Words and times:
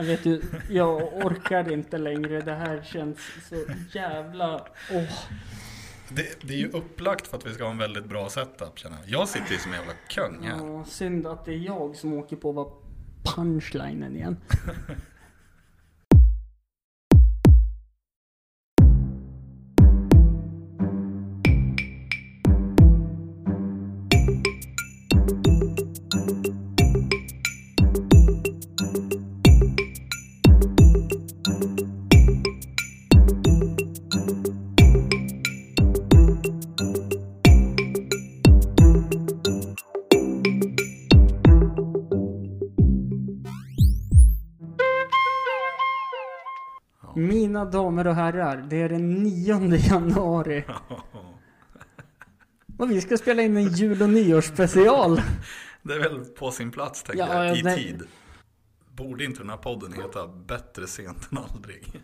Jag 0.00 0.06
vet 0.06 0.24
du, 0.24 0.42
jag 0.70 1.26
orkar 1.26 1.72
inte 1.72 1.98
längre. 1.98 2.40
Det 2.40 2.54
här 2.54 2.82
känns 2.82 3.18
så 3.48 3.56
jävla... 3.92 4.54
Åh. 4.92 5.02
Det, 6.08 6.40
det 6.42 6.54
är 6.54 6.58
ju 6.58 6.68
upplagt 6.68 7.26
för 7.26 7.36
att 7.36 7.46
vi 7.46 7.54
ska 7.54 7.64
ha 7.64 7.70
en 7.70 7.78
väldigt 7.78 8.04
bra 8.04 8.28
setup 8.28 8.78
känner 8.78 8.96
jag. 8.96 9.20
Jag 9.20 9.28
sitter 9.28 9.52
ju 9.52 9.58
som 9.58 9.72
en 9.72 9.78
jävla 9.78 9.92
kung 10.08 10.46
här. 10.46 10.66
Ja, 10.66 10.84
synd 10.84 11.26
att 11.26 11.44
det 11.44 11.52
är 11.52 11.58
jag 11.58 11.96
som 11.96 12.12
åker 12.12 12.36
på 12.36 12.52
vad 12.52 12.72
punchlinen 13.34 14.16
igen. 14.16 14.36
damer 48.04 48.10
och 48.10 48.14
herrar, 48.16 48.66
det 48.70 48.76
är 48.82 48.88
den 48.88 49.14
9 49.22 49.76
januari. 49.76 50.64
Och 52.78 52.90
vi 52.90 53.00
ska 53.00 53.16
spela 53.16 53.42
in 53.42 53.56
en 53.56 53.68
jul 53.68 54.02
och 54.02 54.08
nyårsspecial. 54.10 55.20
Det 55.82 55.94
är 55.94 55.98
väl 55.98 56.24
på 56.24 56.50
sin 56.50 56.70
plats 56.70 57.02
tänker 57.02 57.26
Ja, 57.26 57.44
jag, 57.44 57.58
i 57.58 57.62
det- 57.62 57.74
tid. 57.76 58.02
Borde 58.96 59.24
inte 59.24 59.38
den 59.40 59.50
här 59.50 59.56
podden 59.56 59.92
heta 59.92 60.26
Bättre 60.28 60.86
sent 60.86 61.28
än 61.32 61.38
aldrig? 61.38 61.92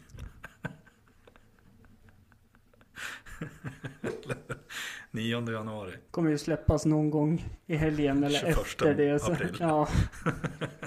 9 5.11 5.51
januari. 5.53 5.93
Kommer 6.11 6.31
ju 6.31 6.39
släppas 6.39 6.87
någon 6.87 7.11
gång 7.11 7.45
i 7.67 7.77
helgen 7.77 8.25
eller 8.25 8.39
21 8.39 8.59
efter 8.59 8.95
det. 8.95 9.19
Så, 9.19 9.33
april. 9.33 9.57
ja, 9.61 9.89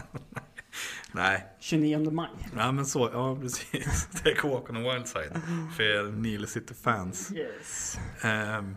Nej, 1.20 1.46
29 1.60 2.12
maj. 2.12 2.30
ja, 2.58 2.72
men 2.72 2.86
så, 2.86 3.10
ja 3.14 3.38
precis. 3.42 4.08
Take 4.24 4.48
a 4.48 4.50
walk 4.50 4.70
on 4.70 4.76
the 4.76 4.82
wild 4.82 5.08
side. 5.08 5.42
För 5.78 5.84
er 5.84 6.12
Nile 6.12 6.48
City-fans. 6.48 7.32
Yes. 7.36 8.00
Ehm, 8.24 8.76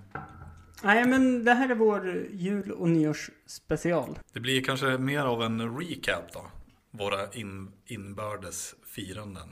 Nej 0.83 1.05
men 1.07 1.45
det 1.45 1.53
här 1.55 1.69
är 1.69 1.75
vår 1.75 2.27
jul 2.33 2.73
och 2.73 2.89
nyårsspecial. 2.89 4.19
det 4.33 4.41
blir 4.41 4.65
kanske 4.65 4.99
mer 4.99 5.21
av 5.21 5.43
en 5.43 5.79
recap 5.81 6.33
då. 6.33 6.47
Våra 6.91 7.33
in, 7.33 7.73
inbördes 7.87 8.75
firanden. 8.87 9.49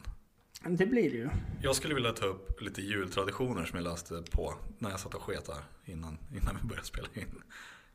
Det 0.69 0.87
blir 0.87 1.11
det 1.11 1.17
ju. 1.17 1.29
Jag 1.63 1.77
skulle 1.77 1.95
vilja 1.95 2.13
ta 2.13 2.27
upp 2.27 2.61
lite 2.63 2.83
jultraditioner 2.83 3.65
som 3.65 3.77
jag 3.79 3.85
läste 3.85 4.23
på 4.31 4.55
när 4.79 4.91
jag 4.91 5.01
satt 5.01 5.15
och 5.15 5.23
sket 5.23 5.49
här 5.49 5.63
innan, 5.93 6.19
innan 6.33 6.59
vi 6.63 6.69
började 6.69 6.87
spela 6.87 7.09
in. 7.15 7.43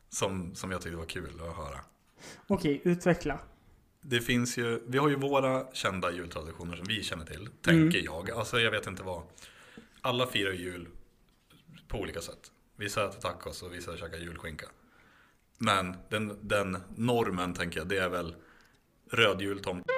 Som, 0.08 0.54
som 0.54 0.70
jag 0.70 0.80
tyckte 0.80 0.96
var 0.96 1.04
kul 1.04 1.30
att 1.50 1.56
höra. 1.56 1.80
Okej, 2.46 2.80
utveckla. 2.84 3.38
Det 4.08 4.20
finns 4.20 4.58
ju, 4.58 4.82
vi 4.86 4.98
har 4.98 5.08
ju 5.08 5.16
våra 5.16 5.72
kända 5.72 6.10
jultraditioner 6.10 6.76
som 6.76 6.86
vi 6.88 7.02
känner 7.02 7.24
till, 7.24 7.48
tänker 7.62 8.04
jag. 8.04 8.30
Alltså 8.30 8.60
jag 8.60 8.70
vet 8.70 8.86
inte 8.86 9.02
vad. 9.02 9.22
Alla 10.00 10.26
firar 10.26 10.52
jul 10.52 10.88
på 11.88 11.98
olika 11.98 12.20
sätt. 12.20 12.50
Vissa 12.76 13.04
äter 13.08 13.20
tacos 13.20 13.62
och 13.62 13.74
vissa 13.74 13.96
käkar 13.96 14.18
julskinka. 14.18 14.66
Men 15.58 15.96
den, 16.08 16.38
den 16.42 16.78
normen 16.96 17.54
tänker 17.54 17.80
jag, 17.80 17.88
det 17.88 17.98
är 17.98 18.08
väl 18.08 18.34
röd 19.10 19.40
jultomte. 19.40 19.92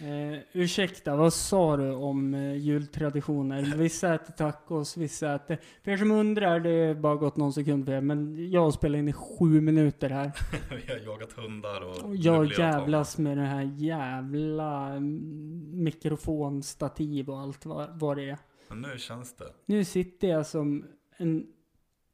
Eh, 0.00 0.38
ursäkta, 0.52 1.16
vad 1.16 1.32
sa 1.32 1.76
du 1.76 1.92
om 1.92 2.34
eh, 2.34 2.56
jultraditioner? 2.56 3.76
Vissa 3.76 4.14
äter 4.14 4.32
tacos, 4.32 4.96
vissa 4.96 5.34
äter... 5.34 5.58
För 5.82 5.90
er 5.90 5.96
som 5.96 6.10
undrar, 6.10 6.60
det 6.60 6.70
är 6.70 6.94
bara 6.94 7.16
gått 7.16 7.36
någon 7.36 7.52
sekund 7.52 7.84
för 7.84 7.92
er, 7.92 8.00
men 8.00 8.50
jag 8.50 8.74
spelar 8.74 8.98
in 8.98 9.08
i 9.08 9.12
sju 9.12 9.60
minuter 9.60 10.10
här. 10.10 10.32
vi 10.86 10.92
har 10.92 10.98
jagat 10.98 11.32
hundar 11.32 11.80
och 11.80 12.04
Och 12.04 12.16
jag 12.16 12.58
jävlas 12.58 13.18
med 13.18 13.38
det 13.38 13.44
här 13.44 13.72
jävla 13.76 14.86
mm, 14.86 15.84
mikrofonstativ 15.84 17.30
och 17.30 17.40
allt 17.40 17.66
vad, 17.66 18.00
vad 18.00 18.16
det 18.16 18.30
är. 18.30 18.38
Men 18.68 18.80
nu 18.80 18.98
känns 18.98 19.36
det. 19.36 19.52
Nu 19.66 19.84
sitter 19.84 20.28
jag 20.28 20.46
som 20.46 20.84
en 21.16 21.46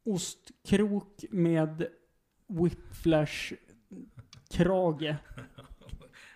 ostkrok 0.05 1.23
med 1.29 1.87
whiplash-krage. 2.47 5.15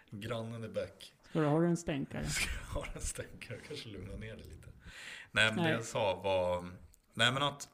Grannen 0.10 0.64
är 0.64 0.70
back. 0.70 1.14
Ska 1.38 1.42
du 1.42 1.48
ha 1.50 1.64
en 1.64 1.78
stänkare? 1.78 2.24
Jag 2.74 2.82
har 2.82 2.90
en 2.96 3.02
stänkare, 3.02 3.58
kanske 3.68 3.90
lugna 3.90 4.16
ner 4.16 4.36
dig 4.36 4.46
lite. 4.46 4.68
Nej, 5.32 5.46
men 5.46 5.56
Nej. 5.56 5.66
det 5.66 5.72
jag 5.72 5.84
sa 5.84 6.16
var... 6.16 6.70
Nej, 7.14 7.32
men 7.32 7.44
att... 7.44 7.70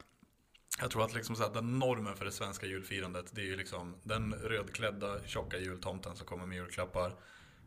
Jag 0.80 0.90
tror 0.90 1.04
att 1.04 1.14
liksom 1.14 1.36
så 1.36 1.44
att 1.44 1.54
den 1.54 1.78
normen 1.78 2.16
för 2.16 2.24
det 2.24 2.32
svenska 2.32 2.66
julfirandet, 2.66 3.26
det 3.34 3.40
är 3.40 3.44
ju 3.44 3.56
liksom 3.56 3.94
den 4.02 4.34
rödklädda 4.34 5.26
tjocka 5.26 5.58
jultomten 5.58 6.16
som 6.16 6.26
kommer 6.26 6.46
med 6.46 6.56
julklappar. 6.56 7.14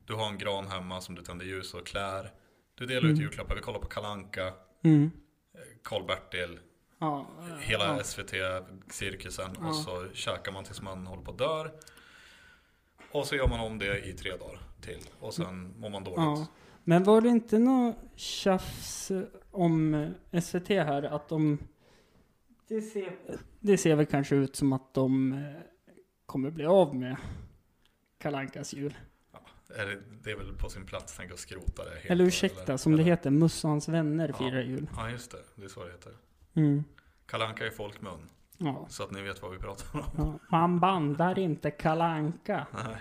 Du 0.06 0.13
har 0.13 0.28
en 0.28 0.38
gran 0.38 0.68
hemma 0.68 1.02
som 1.02 1.16
du 1.16 1.22
tänder 1.22 1.46
ljus 1.46 1.74
och 1.74 1.88
klär. 1.88 2.31
Du 2.75 2.86
delar 2.86 3.00
ut 3.07 3.12
Mm. 3.12 3.22
julklappar. 3.22 3.56
Vi 3.56 3.62
kollar 3.62 3.80
på 3.80 3.88
Kalanka, 3.88 4.53
Mm. 4.84 5.12
Karl-Bertil, 5.84 6.59
Ja, 7.00 7.28
hela 7.62 7.86
ja. 7.97 8.03
SVT-cirkusen. 8.03 9.57
Ja. 9.62 9.68
Och 9.68 9.75
så 9.75 10.07
käkar 10.13 10.52
man 10.52 10.63
tills 10.63 10.81
man 10.81 11.07
håller 11.07 11.24
på 11.24 11.31
att 11.31 11.38
dör. 11.38 11.72
Och 13.12 13.25
så 13.28 13.36
gör 13.36 13.47
man 13.47 13.59
om 13.59 13.80
det 13.80 14.06
i 14.06 14.13
tre 14.13 14.38
dagar 14.38 14.59
till. 14.88 15.09
Och 15.20 15.34
sen 15.34 15.74
mår 15.80 15.90
man 15.90 16.03
dåligt. 16.03 16.18
Ja. 16.20 16.48
Men 16.84 17.03
var 17.03 17.22
det 17.22 17.30
inte 17.30 17.59
något 17.59 17.96
tjafs 18.16 19.12
om 19.52 20.08
SVT 20.42 20.68
här 20.70 21.03
att 21.03 21.30
de... 21.30 21.58
Det 22.68 22.81
ser, 22.81 23.12
det 23.59 23.78
ser 23.78 23.96
väl 23.96 24.06
kanske 24.06 24.36
ut 24.36 24.56
som 24.56 24.74
att 24.74 24.94
de 24.94 25.34
eh, 25.34 25.40
kommer 26.25 26.50
bli 26.52 26.66
av 26.66 26.96
med 26.96 27.16
Kalankas 28.18 28.74
jul. 28.74 28.98
Är 29.75 29.86
det, 29.86 30.00
det 30.24 30.31
är 30.31 30.36
väl 30.38 30.53
på 30.53 30.70
sin 30.70 30.86
plats, 30.86 31.16
tänk 31.18 31.31
att 31.31 31.40
skrota 31.40 31.84
det 31.84 31.90
helt. 31.96 32.06
Eller 32.12 32.25
ursäkta, 32.25 32.78
som 32.78 32.92
det 32.92 32.96
eller- 32.96 33.04
heter, 33.12 33.30
Mussans 33.30 33.88
vänner 33.90 34.28
Ja. 34.30 34.36
firar 34.38 34.62
jul. 34.62 34.90
Ja, 34.98 35.09
just 35.09 35.31
det. 35.31 35.38
Det 35.56 35.64
är 35.66 35.69
så 35.69 35.84
det 35.84 35.92
heter. 35.92 36.14
Mm. 36.54 36.84
Kalanka 37.25 37.68
i 37.68 37.72
folkmun. 37.72 38.19
Ja. 38.58 38.86
Så 38.90 39.04
att 39.04 39.12
ni 39.12 39.22
vet 39.22 39.42
vad 39.42 39.52
vi 39.52 39.58
pratar 39.58 40.00
om. 40.00 40.04
ja. 40.18 40.40
Man 40.52 40.80
bandar 40.80 41.40
inte 41.40 41.72
Kalanka. 41.72 42.68
Nej. 42.74 42.98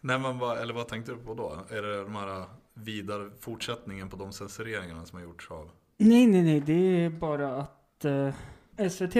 Nej, 0.00 0.18
men 0.18 0.38
vad, 0.38 0.58
eller 0.58 0.74
vad 0.74 0.88
tänkte 0.88 1.12
du 1.12 1.18
på 1.18 1.34
då? 1.34 1.58
Är 1.70 1.82
det 1.82 2.02
de 2.02 2.14
här 2.14 2.44
vidare 2.74 3.30
fortsättningen 3.40 4.08
på 4.08 4.16
de 4.16 4.32
censureringarna 4.32 5.04
som 5.06 5.18
har 5.18 5.24
gjorts 5.24 5.50
av? 5.50 5.70
Nej, 5.96 6.26
nej, 6.26 6.42
nej, 6.42 6.60
det 6.60 6.72
är 7.04 7.10
bara 7.10 7.56
att 7.56 8.04
eh, 8.04 8.34
SVT 8.90 9.12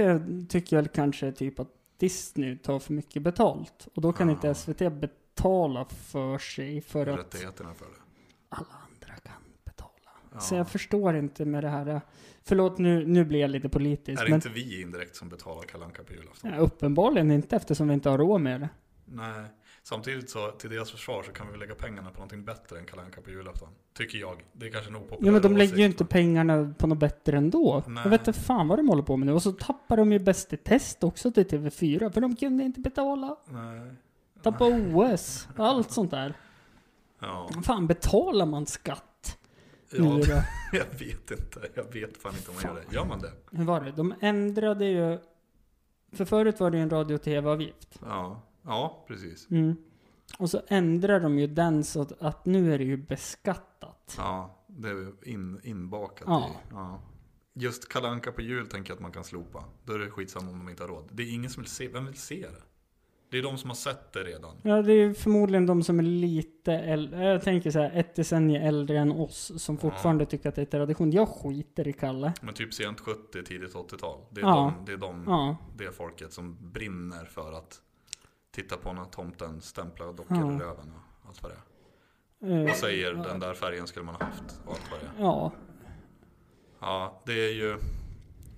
tycker 0.49 0.77
väl 0.77 0.89
kanske 0.89 1.33
typ 1.33 1.61
att 1.61 1.69
Disney 1.99 2.59
tar 2.59 2.79
för 2.79 2.93
mycket 2.93 3.23
betalt. 3.23 3.89
Och 3.95 4.03
då 4.03 4.13
kan 4.13 4.29
Ja. 4.29 4.35
inte 4.35 4.55
SVT 4.55 4.79
betala 5.01 5.85
för 5.85 6.39
sig 6.39 6.81
för 6.81 7.07
att 7.07 7.19
Rättigheterna 7.19 7.75
för 7.75 7.85
det? 7.87 8.01
alla 8.49 8.67
andra 8.93 9.15
kan 9.21 9.43
betala. 9.65 9.91
Ja. 10.33 10.41
Så 10.41 10.55
jag 10.55 10.69
förstår 10.69 11.17
inte 11.17 11.45
med 11.45 11.65
det 11.65 11.69
här. 11.69 11.87
eh, 11.89 12.01
Förlåt, 12.43 12.79
nu, 12.79 13.07
nu 13.07 13.25
blir 13.25 13.41
jag 13.41 13.51
lite 13.51 13.69
politisk. 13.69 14.21
Är 14.21 14.25
det 14.25 14.31
men 14.31 14.39
inte 14.39 14.49
vi 14.49 14.81
indirekt 14.83 15.17
som 15.17 15.29
betalar 15.29 15.63
Kalanka 15.63 16.03
på 16.05 16.13
julafton? 16.13 16.51
ja, 16.51 16.57
uppenbarligen 16.57 17.31
inte 17.31 17.57
eftersom 17.57 17.89
vi 17.89 17.95
inte 17.95 18.11
har 18.11 18.19
råd 18.19 18.41
med 18.41 18.61
det. 18.61 18.69
Nej. 19.05 19.45
Samtidigt 19.83 20.31
så, 20.31 20.51
till 20.51 20.71
deras 20.71 20.91
försvar 20.91 21.23
så 21.23 21.33
kan 21.33 21.53
vi 21.53 21.59
lägga 21.59 21.75
pengarna 21.75 22.11
på 22.11 22.17
någonting 22.17 22.45
bättre 22.45 22.79
än 22.79 22.85
Kalanka 22.85 23.21
på 23.21 23.31
julafton. 23.31 23.69
Tycker 23.95 24.19
jag. 24.19 24.43
Det 24.53 24.67
är 24.67 24.71
kanske 24.71 24.91
en 24.91 24.97
opopulär 24.97 25.29
Ja 25.29 25.33
men 25.33 25.43
de 25.43 25.57
lägger 25.57 25.77
ju 25.77 25.85
inte 25.85 26.05
pengarna 26.05 26.75
på 26.79 26.87
något 26.87 26.99
bättre 26.99 27.37
ändå. 27.37 27.83
Nej. 27.87 28.03
Jag 28.05 28.11
vet 28.11 28.29
inte 28.29 28.41
fan 28.41 28.69
vad 28.69 28.79
de 28.79 28.89
håller 28.89 29.03
på 29.03 29.17
med 29.17 29.27
nu. 29.27 29.33
Och 29.33 29.43
så 29.43 29.53
tappar 29.53 29.97
de 29.97 30.13
ju 30.13 30.19
Bäst 30.19 30.53
i 30.53 30.57
test 30.57 31.05
också 31.05 31.33
till 31.33 31.47
TV4. 31.47 32.13
För 32.13 32.21
de 32.21 32.37
kunde 32.37 32.65
inte 32.65 32.81
betala. 32.81 33.37
Nej. 33.45 33.81
Tappa 34.43 34.67
OS. 34.67 35.49
Allt 35.57 35.91
sånt 35.91 36.11
där. 36.11 36.35
Ja. 37.23 37.51
Fan 37.65 37.87
betalar 37.87 38.47
man 38.47 38.67
skatt 38.67 39.39
ja, 39.91 40.03
nu 40.03 40.23
då? 40.23 40.43
jag 40.73 40.99
vet 40.99 41.31
inte. 41.31 41.61
Jag 41.75 41.93
vet 41.93 42.17
fan 42.17 42.35
inte 42.37 42.51
om 42.51 42.57
man 42.57 42.65
gör 42.65 42.83
det. 42.89 42.97
Gör 42.97 43.05
man 43.05 43.21
det? 43.21 43.33
Hur 43.51 43.65
var 43.65 43.81
det? 43.81 43.93
De 43.93 44.15
ändrade 44.21 44.85
ju... 44.85 45.19
För 46.13 46.25
förut 46.25 46.61
var 46.61 46.71
det 46.71 46.77
ju 46.77 46.83
en 46.83 46.91
radio 46.91 47.15
och 47.15 47.23
tv-avgift. 47.23 47.99
Ja. 48.07 48.43
Ja, 48.63 49.05
precis. 49.09 49.51
Mm. 49.51 49.77
Och 50.39 50.51
så 50.51 50.61
ändrar 50.69 51.21
de 51.21 51.39
ju 51.39 51.47
den 51.47 51.85
så 51.85 52.03
att, 52.03 52.23
att 52.23 52.47
nu 52.47 52.75
är 52.75 52.79
det 52.79 52.85
ju 52.85 52.97
beskattat. 52.97 54.15
Ja, 54.19 54.57
det 54.67 54.89
är 54.89 55.29
in, 55.29 55.61
inbakat 55.65 56.25
Ja. 56.27 56.51
i. 56.51 56.57
Ja. 56.71 57.01
Just 57.55 57.89
Kalanka 57.89 58.33
på 58.33 58.41
jul 58.43 58.67
tänker 58.67 58.91
jag 58.91 58.95
att 58.97 59.03
man 59.03 59.13
kan 59.13 59.25
slopa. 59.25 59.65
Då 59.85 59.93
är 59.93 59.99
det 59.99 60.11
skitsamma 60.11 60.51
om 60.51 60.59
de 60.59 60.69
inte 60.69 60.83
har 60.83 60.89
råd. 60.89 61.09
Det 61.13 61.23
är 61.23 61.35
ingen 61.35 61.51
som 61.51 61.63
vill 61.63 61.71
se, 61.71 61.89
vem 61.89 62.07
vill 62.07 62.17
se 62.17 62.41
det? 62.41 62.63
Det 63.31 63.39
är 63.39 63.43
de 63.43 63.59
som 63.59 63.71
har 63.71 63.75
sett 63.75 64.13
det 64.13 64.25
redan. 64.25 64.57
Ja, 64.63 64.83
det 64.83 64.93
är 64.93 65.15
förmodligen 65.15 65.67
de 65.67 65.83
som 65.83 65.99
är 65.99 66.03
lite 66.03 66.73
äldre. 66.73 67.25
Jag 67.25 67.43
tänker 67.43 67.71
så 67.71 67.79
här, 67.79 67.91
ett 67.95 68.15
decennium 68.17 68.63
äldre 68.63 68.99
än 68.99 69.13
oss 69.13 69.53
som 69.63 69.79
fortfarande 69.79 70.27
tycker 70.27 70.49
att 70.49 70.55
det 70.55 70.61
är 70.63 70.67
tradition. 70.67 71.11
Jag 71.13 71.29
skiter 71.29 71.89
i 71.89 71.93
Kalle. 71.93 72.33
Men 72.43 72.55
typ 72.55 72.75
sent 72.75 73.01
70, 73.01 73.43
tidigt 73.45 73.75
80-tal. 73.75 74.21
Det 74.31 74.41
är, 74.41 74.45
Ja. 74.45 74.75
de, 74.79 74.85
det, 74.87 74.93
är 74.93 74.97
de, 74.97 75.25
Ja. 75.27 75.57
det 75.77 75.93
folket 75.93 76.33
som 76.33 76.57
brinner 76.73 77.25
för 77.25 77.53
att 77.53 77.81
Titta 78.51 78.77
på 78.77 78.93
när 78.93 79.05
tomten 79.05 79.61
stämplar 79.61 80.07
dockor 80.13 80.37
Ja. 80.37 80.53
i 80.55 80.59
röven 80.59 80.93
och 81.23 81.29
allt 81.29 81.43
vad 81.43 81.53
det 81.53 81.57
är. 81.57 82.61
Eh, 82.65 82.71
Och 82.71 82.77
säger 82.77 83.15
den 83.15 83.41
där 83.41 83.55
färgen 83.55 83.87
skulle 83.87 84.05
man 84.07 84.15
ha 84.15 84.25
haft 84.25 84.61
och 84.67 84.73
allt 84.73 84.91
vad 84.91 85.01
det 85.01 85.07
är. 85.07 85.13
Ja, 85.25 85.53
Ja, 86.81 87.23
det 87.27 87.33
är 87.49 87.53
ju... 87.55 87.79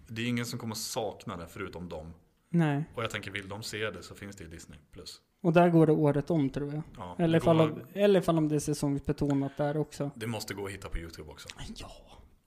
Det 0.08 0.22
är 0.22 0.26
ingen 0.28 0.46
som 0.46 0.58
kommer 0.58 0.74
sakna 0.74 1.36
det 1.36 1.46
förutom 1.46 1.88
dem. 1.88 2.14
nej. 2.48 2.84
Och 2.94 3.02
jag 3.02 3.10
tänker, 3.10 3.30
vill 3.30 3.48
de 3.48 3.62
se 3.62 3.90
det 3.90 4.02
så 4.02 4.14
finns 4.14 4.36
det 4.36 4.44
i 4.44 4.46
Disney+. 4.46 4.78
Plus. 4.92 5.20
Och 5.40 5.52
där 5.52 5.68
går 5.70 5.86
det 5.86 5.92
året 5.92 6.30
om 6.30 6.50
tror 6.50 6.72
jag. 6.74 6.82
Ja, 6.96 7.16
Eller 7.18 7.38
ifall, 7.38 7.60
om, 7.60 7.80
eller 7.92 8.20
ifall 8.20 8.38
om 8.38 8.48
det 8.48 8.54
är 8.54 8.58
säsongsbetonat 8.60 9.56
där 9.56 9.76
också. 9.76 10.10
det 10.14 10.26
måste 10.26 10.54
gå 10.54 10.66
att 10.66 10.72
hitta 10.72 10.88
på 10.88 10.98
YouTube 10.98 11.30
också. 11.30 11.48
Ja. 11.76 11.88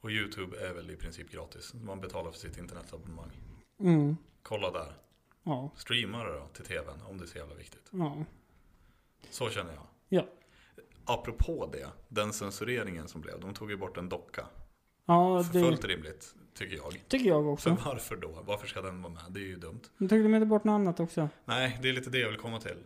Och 0.01 0.09
YouTube 0.11 0.57
är 0.69 0.73
väl 0.73 0.91
i 0.91 0.95
princip 0.95 1.31
gratis. 1.31 1.73
Man 1.73 2.01
betalar 2.01 2.31
för 2.31 2.39
sitt 2.39 2.57
internetabonnemang. 2.57 3.31
Mm. 3.79 4.17
Kolla 4.43 4.71
där. 4.71 4.93
Ja. 5.45 5.71
Streama 5.75 6.23
det 6.23 6.33
då 6.33 6.47
till 6.53 6.65
tvn 6.65 7.01
om 7.09 7.17
det 7.17 7.23
är 7.23 7.27
så 7.27 7.37
jävla 7.37 7.55
viktigt. 7.55 7.89
Ja. 7.91 8.25
Så 9.29 9.49
känner 9.49 9.73
jag. 9.73 9.83
Ja. 10.09 10.25
Apropå 11.05 11.69
det, 11.73 11.87
den 12.07 12.33
censureringen 12.33 13.07
som 13.07 13.21
blev. 13.21 13.39
De 13.39 13.53
tog 13.53 13.71
ju 13.71 13.77
bort 13.77 13.97
en 13.97 14.09
docka. 14.09 14.45
Ja, 15.05 15.43
För 15.43 15.53
det 15.53 15.65
fullt 15.65 15.85
rimligt, 15.85 16.35
tycker 16.53 16.75
jag. 16.77 17.01
tycker 17.07 17.25
jag 17.29 17.43
För 17.43 17.51
också. 17.51 17.77
varför 17.85 18.15
då? 18.15 18.39
Varför 18.45 18.67
ska 18.67 18.81
den 18.81 19.01
vara 19.01 19.13
med? 19.13 19.23
Det 19.29 19.39
är 19.39 19.43
ju 19.45 19.55
dumt. 19.55 19.81
Nu 19.97 20.07
tog 20.07 20.23
de 20.23 20.35
inte 20.35 20.45
bort 20.45 20.63
något 20.63 20.73
annat 20.73 20.99
också. 20.99 21.29
Nej, 21.45 21.79
det 21.81 21.89
är 21.89 21.93
lite 21.93 22.09
det 22.09 22.19
jag 22.19 22.29
vill 22.29 22.39
komma 22.39 22.59
till. 22.59 22.77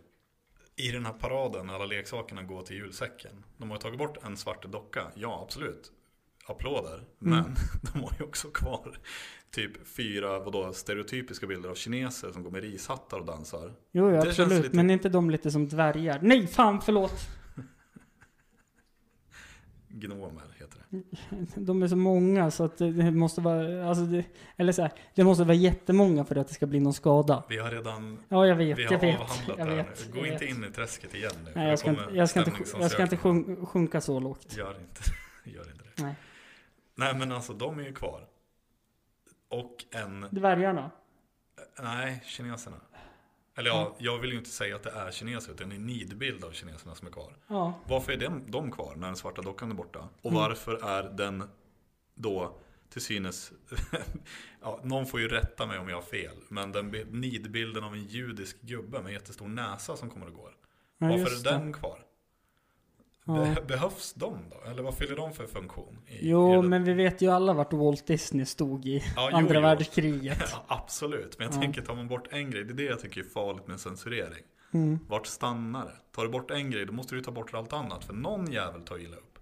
I 0.76 0.90
den 0.92 1.06
här 1.06 1.12
paraden 1.12 1.70
alla 1.70 1.86
leksakerna 1.86 2.42
går 2.42 2.62
till 2.62 2.76
julsäcken. 2.76 3.44
De 3.56 3.70
har 3.70 3.76
ju 3.76 3.80
tagit 3.80 3.98
bort 3.98 4.24
en 4.24 4.36
svart 4.36 4.64
docka. 4.64 5.10
Ja, 5.14 5.42
absolut. 5.42 5.92
Applåder. 6.46 7.04
Men 7.18 7.44
de 7.92 8.02
har 8.02 8.12
ju 8.18 8.24
också 8.24 8.48
kvar 8.50 8.98
typ 9.50 9.86
fyra 9.88 10.38
vadå, 10.38 10.72
stereotypiska 10.72 11.46
bilder 11.46 11.68
av 11.70 11.74
kineser 11.74 12.32
som 12.32 12.42
går 12.42 12.50
med 12.50 12.62
rishattar 12.62 13.18
och 13.18 13.26
dansar. 13.26 13.72
Jo, 13.92 14.10
jo 14.10 14.16
absolut. 14.16 14.62
lite- 14.64 14.76
Men 14.76 14.90
är 14.90 14.94
inte 14.94 15.08
de 15.08 15.30
lite 15.30 15.50
som 15.50 15.68
dvärgar? 15.68 16.18
Nej, 16.22 16.46
fan 16.46 16.80
förlåt! 16.80 17.12
Gnomer 19.88 20.42
heter 20.58 20.78
det. 20.88 21.02
De 21.60 21.82
är 21.82 21.88
så 21.88 21.96
många 21.96 22.50
så 22.50 22.64
att 22.64 22.78
det 22.78 23.10
måste 23.10 23.40
vara, 23.40 23.88
alltså 23.88 24.04
det, 24.04 24.24
eller 24.56 24.72
så 24.72 24.82
här, 24.82 24.92
det 25.14 25.24
måste 25.24 25.44
vara 25.44 25.54
jättemånga 25.54 26.24
för 26.24 26.36
att 26.36 26.48
det 26.48 26.54
ska 26.54 26.66
bli 26.66 26.80
någon 26.80 26.94
skada. 26.94 27.44
Vi 27.48 27.58
har 27.58 27.70
redan 27.70 28.18
Ja, 28.28 28.46
jag 28.46 28.56
vet, 28.56 28.78
vi 28.78 28.82
jag 28.82 28.90
har 28.90 28.98
vet. 28.98 29.20
avhandlat 29.20 29.58
Jag 29.58 29.66
det 29.68 29.74
här 29.74 29.76
vet. 29.84 30.06
nu. 30.06 30.12
Gå 30.12 30.18
jag 30.26 30.32
inte 30.34 30.44
vet. 30.46 30.56
in 30.56 30.64
i 30.64 30.72
träsket 30.72 31.14
igen 31.14 31.32
nu. 31.44 31.50
Nej, 31.54 31.68
jag 31.68 31.78
ska, 31.78 31.90
inte, 31.90 32.02
jag, 32.12 32.30
ska 32.30 32.40
inte, 32.40 32.52
jag 32.80 32.90
ska 32.90 33.02
inte 33.02 33.16
sjunka 33.66 34.00
så 34.00 34.20
lågt. 34.20 34.56
Gör 34.56 34.70
inte, 34.80 35.00
gör 35.44 35.70
inte 35.72 35.84
det. 35.96 36.02
Nej. 36.02 36.14
Nej 36.94 37.14
men 37.18 37.32
alltså 37.32 37.52
de 37.52 37.78
är 37.78 37.82
ju 37.82 37.92
kvar. 37.94 38.26
Och 39.50 39.84
en, 39.90 40.26
Dvärgarna? 40.30 40.90
nej 41.82 42.22
kineserna. 42.26 42.76
Eller 43.56 43.70
ja, 43.70 43.94
jag 43.98 44.18
vill 44.18 44.30
ju 44.32 44.38
inte 44.38 44.50
säga 44.50 44.76
att 44.76 44.82
det 44.82 44.90
är 44.90 45.10
kineser 45.10 45.52
utan 45.52 45.68
det 45.68 45.74
är 45.74 45.76
en 45.76 45.86
nidbild 45.86 46.44
av 46.44 46.52
kineserna 46.52 46.94
som 46.94 47.06
är 47.08 47.12
kvar. 47.12 47.36
Ja. 47.46 47.74
Varför 47.86 48.12
är 48.12 48.16
de, 48.16 48.50
de 48.50 48.70
kvar 48.70 48.94
när 48.96 49.06
den 49.06 49.16
svarta 49.16 49.42
dockan 49.42 49.70
är 49.70 49.74
borta? 49.74 50.08
Och 50.22 50.30
Mm. 50.30 50.42
varför 50.42 50.84
är 50.88 51.02
den 51.02 51.44
då 52.14 52.58
till 52.88 53.02
synes, 53.02 53.52
ja, 54.62 54.80
någon 54.82 55.06
får 55.06 55.20
ju 55.20 55.28
rätta 55.28 55.66
mig 55.66 55.78
om 55.78 55.88
jag 55.88 55.96
har 55.96 56.02
fel, 56.02 56.36
men 56.48 56.72
den 56.72 56.90
bi- 56.90 57.06
nidbilden 57.10 57.84
av 57.84 57.94
en 57.94 58.04
judisk 58.04 58.60
gubbe 58.60 59.02
med 59.02 59.12
jättestor 59.12 59.48
näsa 59.48 59.96
som 59.96 60.10
kommer 60.10 60.26
och 60.26 60.34
går. 60.34 60.50
ja 60.98 61.06
Varför 61.08 61.26
är 61.40 61.44
det. 61.44 61.50
den 61.50 61.72
kvar? 61.72 61.98
Be- 63.34 63.62
behövs 63.68 64.12
de 64.14 64.38
då? 64.50 64.70
Eller 64.70 64.82
vad 64.82 64.94
fyller 64.94 65.16
de 65.16 65.32
för 65.32 65.46
funktion? 65.46 65.98
I, 66.06 66.12
i 66.12 66.18
Jo, 66.30 66.62
det- 66.62 66.68
men 66.68 66.84
vi 66.84 66.92
vet 66.92 67.22
ju 67.22 67.30
alla 67.30 67.52
vart 67.52 67.72
Walt 67.72 68.06
Disney 68.06 68.44
stod 68.46 68.86
i 68.86 69.02
Ja, 69.16 69.30
andra 69.32 69.54
jo. 69.54 69.60
världskriget. 69.60 70.38
Ja, 70.52 70.64
absolut, 70.68 71.38
men 71.38 71.46
jag 71.48 71.56
Ja. 71.56 71.60
tänker 71.60 71.82
tar 71.82 71.94
man 71.94 72.08
bort 72.08 72.28
en 72.30 72.50
grej, 72.50 72.64
det 72.64 72.72
är 72.72 72.74
det 72.74 72.82
jag 72.82 73.00
tycker 73.00 73.20
är 73.20 73.24
farligt 73.24 73.66
med 73.66 73.80
censurering. 73.80 74.44
Mm. 74.72 74.98
Vart 75.08 75.26
stannar 75.26 75.84
det? 75.84 76.14
Tar 76.16 76.22
du 76.22 76.28
bort 76.28 76.50
en 76.50 76.70
grej, 76.70 76.86
då 76.86 76.92
måste 76.92 77.14
du 77.14 77.20
ta 77.20 77.30
bort 77.30 77.54
allt 77.54 77.72
annat, 77.72 78.04
för 78.04 78.12
någon 78.14 78.52
jävel 78.52 78.82
tar 78.82 78.98
illa 78.98 79.16
upp. 79.16 79.38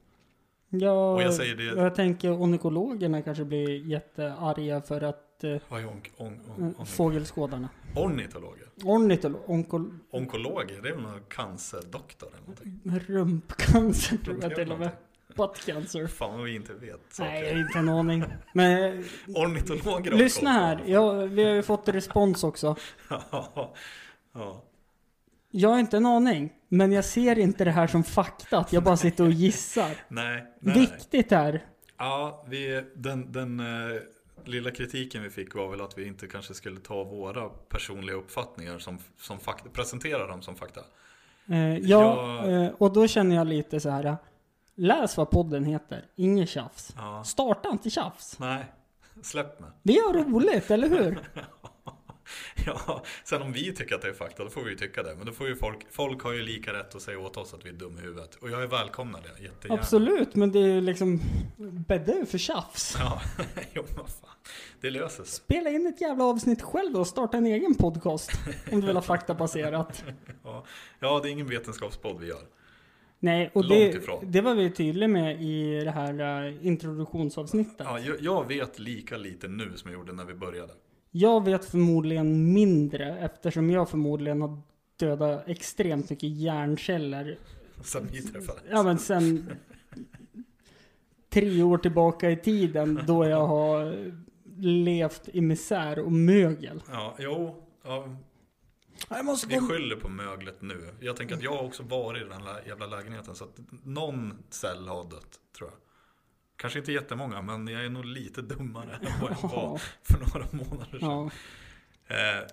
Ja, 0.71 1.15
Och 1.15 1.23
jag 1.23 1.35
säger 1.35 1.55
det- 1.55 1.65
jag 1.83 1.95
tänker 1.95 2.43
ornitologerna 2.43 3.23
kanske 3.23 3.45
blir 3.45 3.87
jättearga 3.87 4.81
för 4.83 5.01
att 5.05 5.25
eh, 5.45 5.57
Vad 5.69 5.81
är 5.81 5.87
onk, 5.89 6.13
on, 6.17 6.41
on, 6.57 6.75
on, 6.79 6.87
fågelskådarna. 6.87 7.69
ornitologer? 7.97 8.69
Ornitolo, 8.85 9.39
onkol, 9.47 9.99
Onkologer, 10.11 10.83
det 10.83 10.89
är 10.89 10.93
väl 10.95 11.03
någon 11.03 11.21
cancerdoktor 11.29 12.29
eller 12.29 12.41
någonting? 12.41 12.81
rumpcancer 13.07 14.17
tror 14.17 14.39
jag 14.43 14.55
till 14.55 14.73
och 14.73 14.79
med. 14.79 14.91
Butt 15.37 15.67
cancer. 15.67 16.07
Fan 16.07 16.37
vad 16.37 16.45
vi 16.45 16.55
inte 16.55 16.75
vet 16.75 17.01
saker. 17.11 17.31
Nej, 17.31 17.61
inte 17.61 17.79
en 17.79 17.89
aning. 17.89 18.25
Men 18.53 19.05
Ornitologer 19.27 20.11
har 20.11 20.19
lyssna 20.19 20.53
här. 20.53 20.83
Ja, 20.87 21.13
vi 21.13 21.45
har 21.45 21.53
ju 21.53 21.63
fått 21.63 21.89
respons 21.89 22.45
också. 22.45 22.77
ja, 23.11 23.75
ja. 24.33 24.65
Jag 25.51 25.69
har 25.69 25.79
inte 25.79 25.97
en 25.97 26.07
aning. 26.07 26.53
Men 26.69 26.93
jag 26.93 27.05
ser 27.05 27.39
inte 27.39 27.65
det 27.65 27.71
här 27.71 27.87
som 27.87 28.05
fakta. 28.05 28.59
Att 28.59 28.73
jag 28.73 28.83
bara 28.83 28.97
sitter 28.97 29.25
och 29.25 29.31
gissar. 29.31 29.91
Nej, 30.09 30.47
nej. 30.61 30.81
Viktigt 30.81 31.31
här. 31.31 31.65
Ja, 31.99 32.45
vi, 32.49 32.85
den, 32.95 33.33
den 33.33 33.61
eh, 33.61 33.67
lilla 34.49 34.71
kritiken 34.71 35.23
vi 35.23 35.31
fick 35.31 35.55
var 35.55 35.69
väl 35.71 35.81
att 35.81 35.99
vi 35.99 36.07
inte 36.07 36.27
kanske 36.27 36.55
skulle 36.55 36.81
ta 36.81 37.05
våra 37.05 37.49
personliga 37.49 38.17
uppfattningar 38.17 38.79
som, 38.79 38.99
som 39.19 39.39
fakta, 39.41 39.69
presentera 39.71 40.27
dem 40.27 40.43
som 40.43 40.57
fakta. 40.57 40.81
Eh, 41.51 41.77
ja, 41.79 42.45
Jag- 42.47 42.65
eh, 42.65 42.71
och 42.79 42.93
då 42.93 43.07
känner 43.07 43.37
jag 43.37 43.47
lite 43.47 43.81
så 43.81 43.91
här. 43.91 44.17
Läs 44.75 45.17
vad 45.17 45.31
podden 45.31 45.65
heter. 45.65 46.05
Inget 46.17 46.49
tjafs. 46.49 46.93
Ja, 46.97 47.25
Starta 47.25 47.69
inte 47.69 47.91
tjafs. 47.91 48.39
nej, 48.39 48.65
släpp 49.23 49.61
mig. 49.61 49.71
Det 49.83 49.93
är 49.99 50.13
roligt, 50.13 50.71
eller 50.71 50.89
hur? 50.89 51.19
Ja, 52.67 53.05
sen 53.25 53.43
om 53.43 53.53
vi 53.53 53.75
tycker 53.75 53.95
att 53.95 54.03
det 54.03 54.09
är 54.09 54.13
fakta, 54.13 54.45
då 54.45 54.51
får 54.51 54.63
vi 54.63 54.71
ju 54.71 54.77
tycka 54.77 55.03
det. 55.03 55.15
Men 55.17 55.27
då 55.27 55.33
får 55.33 55.49
ju 55.49 55.57
folk, 55.57 55.87
folk 55.91 56.23
har 56.23 56.33
ju 56.33 56.43
lika 56.43 56.73
rätt 56.73 56.95
att 56.95 57.03
säga 57.03 57.19
åt 57.19 57.37
oss 57.37 57.55
att 57.55 57.65
vi 57.65 57.69
är 57.69 57.75
dum 57.75 57.99
i 57.99 58.01
huvudet. 58.01 58.35
Och 58.35 58.51
jag 58.51 58.63
är 58.63 58.67
välkomnar 58.67 59.21
det, 59.21 59.43
jättegärna. 59.43 59.81
Absolut, 59.81 60.35
men 60.35 60.53
det 60.53 60.59
är 60.59 60.67
ju 60.67 60.81
liksom... 60.81 61.21
Bädda 61.89 62.27
för 62.27 62.39
tjafs. 62.39 62.97
Ja, 62.99 63.23
jo 63.75 63.83
men 63.97 64.07
fan. 64.07 64.31
Det 64.81 64.91
löser 64.91 65.25
sig. 65.25 65.27
Spela 65.27 65.71
in 65.71 65.87
ett 65.87 66.01
jävla 66.01 66.25
avsnitt 66.25 66.63
själv 66.63 66.97
och 66.97 67.07
starta 67.07 67.37
en 67.37 67.47
egen 67.47 67.75
podcast. 67.75 68.31
om 68.73 68.81
du 68.81 68.87
vill 68.87 68.97
ha 68.97 69.03
faktabaserat. 69.03 70.05
Ja, 70.45 70.65
ja, 71.01 71.21
det 71.23 71.29
är 71.29 71.31
ingen 71.31 71.47
vetenskapspodd 71.47 72.21
vi 72.21 72.27
gör. 72.27 72.43
Nej, 73.21 73.51
och 73.55 73.69
det, 73.69 74.01
det 74.23 74.41
var 74.41 74.55
vi 74.55 74.71
tydliga 74.71 75.09
med 75.09 75.43
i 75.43 75.85
det 75.85 75.91
här 75.91 76.45
uh, 76.47 76.67
introduktionsavsnittet. 76.67 77.87
Ja, 77.87 77.99
jag, 77.99 78.21
jag 78.21 78.49
vet 78.49 78.79
lika 78.79 79.17
lite 79.17 79.49
nu 79.49 79.73
som 79.77 79.91
jag 79.91 79.99
gjorde 79.99 80.13
när 80.13 80.25
vi 80.25 80.35
började. 80.35 80.73
Jag 81.11 81.45
vet 81.45 81.65
förmodligen 81.65 82.53
mindre 82.53 83.19
eftersom 83.19 83.71
jag 83.71 83.89
förmodligen 83.91 84.43
har 84.43 84.63
dödat 84.97 85.49
extremt 85.49 86.11
mycket 86.11 86.31
hjärnceller. 86.31 87.39
Sen 87.83 88.09
vi 88.13 88.23
träffades. 88.23 88.63
Ja 88.71 88.83
men 88.83 88.99
sen 88.99 89.51
tre 91.31 91.63
år 91.63 91.79
tillbaka 91.79 92.31
i 92.31 92.37
tiden 92.37 93.01
då 93.07 93.25
jag 93.25 93.47
har 93.47 94.11
levt 94.61 95.29
i 95.33 95.41
misär 95.41 95.99
och 95.99 96.13
mögel. 96.13 96.83
Ja, 96.91 97.17
jo. 97.19 97.63
Ja, 97.85 98.17
Jag 99.09 99.25
måste 99.25 99.47
vi 99.49 99.61
skyller 99.61 99.97
på 99.97 100.09
möglet 100.09 100.63
nu. 100.63 100.95
Jag 101.01 101.17
tänker 101.17 101.35
att 101.35 101.43
jag 101.43 101.57
har 101.57 101.65
också 101.65 101.83
varit 101.83 102.23
i 102.23 102.29
den 102.29 102.43
här 102.43 102.63
jävla 102.67 102.87
lägenheten. 102.87 103.35
Så 103.35 103.45
att 103.45 103.59
någon 103.85 104.35
cell 104.51 104.89
har 104.89 105.05
dött, 105.05 105.41
tror 105.59 105.71
jag. 105.71 105.79
Kanske 106.59 106.79
inte 106.79 106.93
jättemånga, 106.93 107.43
men 107.43 107.69
jag 107.69 107.85
är 107.85 107.91
nog 107.91 108.05
lite 108.05 108.43
dummare 108.43 108.95
än 108.95 109.21
vad 109.21 109.31
jag 109.31 109.49
var 109.49 109.79
för 110.03 110.19
några 110.19 110.47
månader 110.53 110.99
sedan. 110.99 111.31
ja. 112.09 112.15
Eh, 112.17 112.47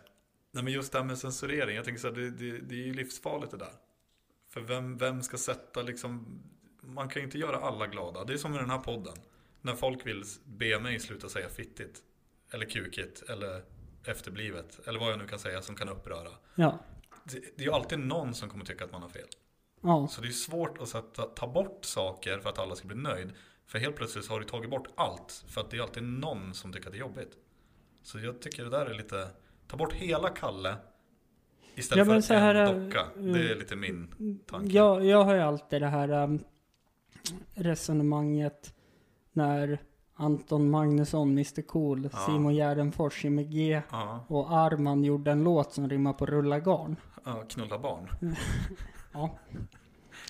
nej 0.51 0.63
men 0.63 0.73
just 0.73 0.91
det 0.91 0.97
här 0.97 1.05
med 1.05 1.17
censurering, 1.17 1.75
jag 1.75 1.85
tänker 1.85 2.01
så 2.01 2.07
här, 2.07 2.15
det, 2.15 2.29
det, 2.29 2.57
det 2.57 2.75
är 2.75 2.85
ju 2.85 2.93
livsfarligt 2.93 3.51
det 3.51 3.57
där. 3.57 3.73
För 4.49 4.61
vem, 4.61 4.97
vem 4.97 5.21
ska 5.21 5.37
sätta 5.37 5.81
liksom, 5.81 6.39
man 6.81 7.09
kan 7.09 7.19
ju 7.21 7.25
inte 7.25 7.37
göra 7.37 7.57
alla 7.57 7.87
glada. 7.87 8.23
Det 8.23 8.33
är 8.33 8.37
som 8.37 8.55
i 8.55 8.57
den 8.57 8.69
här 8.69 8.77
podden. 8.77 9.15
När 9.61 9.75
folk 9.75 10.05
vill 10.05 10.23
be 10.45 10.79
mig 10.79 10.99
sluta 10.99 11.29
säga 11.29 11.49
fittigt, 11.49 12.03
eller 12.51 12.65
kukigt, 12.65 13.21
eller 13.29 13.63
efterblivet, 14.03 14.79
eller 14.87 14.99
vad 14.99 15.11
jag 15.11 15.19
nu 15.19 15.27
kan 15.27 15.39
säga 15.39 15.61
som 15.61 15.75
kan 15.75 15.89
uppröra. 15.89 16.29
ja. 16.55 16.79
Det, 17.23 17.39
det 17.39 17.63
är 17.63 17.65
ju 17.65 17.73
alltid 17.73 17.99
någon 17.99 18.33
som 18.33 18.49
kommer 18.49 18.65
tycka 18.65 18.85
att 18.85 18.91
man 18.91 19.01
har 19.01 19.09
fel. 19.09 19.27
ja. 19.81 20.07
Så 20.07 20.21
det 20.21 20.27
är 20.27 20.31
svårt 20.31 20.77
att 20.77 20.89
sätta, 20.89 21.23
ta 21.23 21.47
bort 21.47 21.85
saker 21.85 22.39
för 22.39 22.49
att 22.49 22.59
alla 22.59 22.75
ska 22.75 22.87
bli 22.87 22.97
nöjd. 22.97 23.33
För 23.67 23.79
helt 23.79 23.95
plötsligt 23.95 24.27
har 24.27 24.39
du 24.39 24.45
tagit 24.45 24.69
bort 24.69 24.87
allt. 24.95 25.43
För 25.47 25.61
att 25.61 25.69
det 25.69 25.77
är 25.77 25.81
alltid 25.81 26.03
någon 26.03 26.53
som 26.53 26.73
tycker 26.73 26.87
att 26.87 26.91
det 26.93 26.97
är 26.97 26.99
jobbigt. 26.99 27.31
Så 28.03 28.19
jag 28.19 28.41
tycker 28.41 28.63
det 28.63 28.69
där 28.69 28.85
är 28.85 28.93
lite, 28.93 29.27
ta 29.67 29.77
bort 29.77 29.93
hela 29.93 30.29
Kalle. 30.29 30.75
Istället 31.75 32.07
Ja, 32.07 32.21
för 32.21 32.33
en 32.33 32.41
här, 32.41 32.55
äh, 32.55 32.79
docka. 32.85 33.05
Det 33.17 33.51
är 33.51 33.55
lite 33.55 33.75
min 33.75 34.39
tanke. 34.45 34.73
Jag, 34.73 35.05
jag 35.05 35.23
har 35.23 35.35
ju 35.35 35.41
alltid 35.41 35.81
det 35.81 35.87
här 35.87 36.09
um, 36.09 36.43
resonemanget 37.53 38.73
när 39.33 39.79
Anton 40.15 40.69
Magnusson, 40.69 41.29
Mr 41.31 41.61
Cool, 41.61 42.09
Ja. 42.13 42.19
Simon 42.25 42.55
Gärdenfors, 42.55 43.23
Jimmy 43.23 43.43
G 43.43 43.81
Ja, 43.91 44.25
och 44.27 44.51
Arman 44.57 45.03
gjorde 45.03 45.31
en 45.31 45.43
låt 45.43 45.73
som 45.73 45.89
rimmar 45.89 46.13
på 46.13 46.25
rulla 46.25 46.59
garn. 46.59 46.95
ja, 47.25 47.43
knulla 47.49 47.79
barn. 47.79 48.09
Ja. 49.13 49.37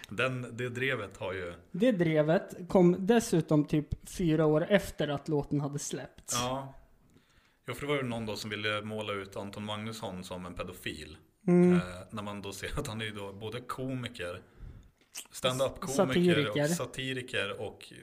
Den, 0.09 0.57
det 0.57 0.69
drevet 0.69 1.17
har 1.17 1.33
ju, 1.33 1.53
Det 1.71 1.91
drevet 1.91 2.55
kom 2.67 2.95
dessutom 3.07 3.65
typ 3.65 4.09
fyra 4.09 4.45
år 4.45 4.65
efter 4.69 5.07
att 5.07 5.27
låten 5.27 5.62
hade 5.62 5.79
släppts. 5.79 6.33
ja. 6.33 6.74
Jo, 7.67 7.74
för 7.74 7.81
det 7.81 7.88
var 7.88 7.95
ju 7.95 8.03
någon 8.03 8.25
då 8.25 8.35
som 8.35 8.50
ville 8.50 8.81
måla 8.81 9.13
ut 9.13 9.35
Anton 9.35 9.65
Magnusson 9.65 10.24
som 10.24 10.45
en 10.45 10.53
pedofil. 10.53 11.17
Mm. 11.47 11.74
Eh, 11.74 11.79
när 12.12 12.24
man 12.24 12.41
då 12.41 12.51
ser 12.53 12.79
att 12.79 12.88
han 12.88 13.01
är 13.01 13.05
ju 13.05 13.12
då 13.12 13.33
både 13.33 13.62
komiker, 13.62 14.41
stand-up-komiker 15.31 15.93
Satiriker. 16.05 16.63
och 16.63 16.69
satiriker 16.69 17.62
och 17.62 17.93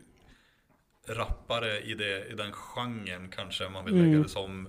rappare 1.09 1.81
i, 1.81 1.95
det, 1.95 2.25
i 2.27 2.35
den 2.35 2.53
genren 2.53 3.29
kanske 3.29 3.69
man 3.69 3.85
vill 3.85 3.95
Mm. 3.95 4.07
lägga 4.11 4.23
det 4.23 4.29
som 4.29 4.69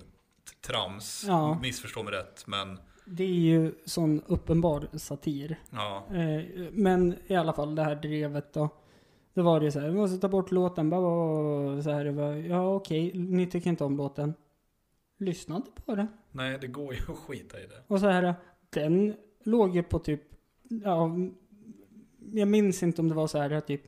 trams. 0.60 1.24
Ja. 1.28 1.58
Missförstå 1.62 2.02
mig 2.02 2.12
rätt, 2.14 2.46
men 2.46 2.78
Det 3.06 3.24
är 3.24 3.28
ju 3.28 3.74
sån 3.84 4.22
uppenbar 4.26 4.88
satir. 4.92 5.60
ja. 5.70 6.04
Eh, 6.10 6.44
men 6.72 7.14
i 7.26 7.34
alla 7.36 7.52
fall 7.52 7.74
det 7.74 7.82
här 7.82 7.94
drevet 7.94 8.52
då. 8.52 8.68
Då 9.34 9.42
var 9.42 9.60
det 9.60 9.72
så 9.72 9.80
här, 9.80 9.88
vi 9.88 9.96
måste 9.96 10.18
ta 10.18 10.28
bort 10.28 10.50
låten. 10.50 10.90
Bara, 10.90 11.00
bara, 11.00 11.82
så 11.82 11.90
här, 11.90 12.06
var, 12.06 12.32
ja 12.32 12.74
okej, 12.74 13.12
ni 13.14 13.46
tycker 13.46 13.70
inte 13.70 13.84
om 13.84 13.96
låten. 13.96 14.34
Lyssna 15.18 15.56
inte 15.56 15.70
på 15.70 15.94
den. 15.94 16.06
Nej, 16.30 16.58
det 16.60 16.66
går 16.66 16.94
ju 16.94 17.00
att 17.00 17.18
skita 17.18 17.60
i 17.60 17.66
det. 17.66 17.82
Och 17.86 18.00
så 18.00 18.08
här, 18.08 18.34
den 18.70 19.14
låg 19.44 19.76
ju 19.76 19.82
på 19.82 19.98
typ, 19.98 20.22
ja, 20.62 21.10
jag 22.32 22.48
minns 22.48 22.82
inte 22.82 23.00
om 23.00 23.08
det 23.08 23.14
var 23.14 23.26
så 23.26 23.38
här 23.38 23.60
typ 23.60 23.82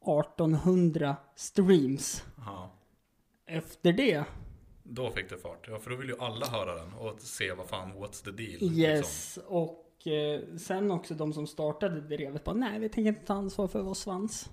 1800 0.00 1.16
streams. 1.34 2.24
Ja. 2.36 2.70
Efter 3.46 3.92
det, 3.92 4.24
Då 4.82 5.10
fick 5.10 5.30
det 5.30 5.36
fart. 5.36 5.68
Ja, 5.68 5.78
för 5.78 5.90
då 5.90 5.96
vill 5.96 6.08
ju 6.08 6.16
alla 6.18 6.46
höra 6.46 6.74
den 6.74 6.92
och 6.92 7.20
se 7.20 7.52
vad 7.52 7.68
fan, 7.68 7.92
what's 7.92 8.24
the 8.24 8.30
deal? 8.30 8.50
Liksom. 8.50 8.74
yes, 8.74 9.38
och 9.46 10.06
eh, 10.06 10.56
sen 10.56 10.90
också 10.90 11.14
de 11.14 11.32
som 11.32 11.46
startade 11.46 12.00
drevet 12.00 12.44
bara, 12.44 12.54
nej 12.54 12.80
vi 12.80 12.88
tänker 12.88 13.08
inte 13.08 13.26
ta 13.26 13.34
ansvar 13.34 13.68
för 13.68 13.82
vår 13.82 13.94
svans. 13.94 14.50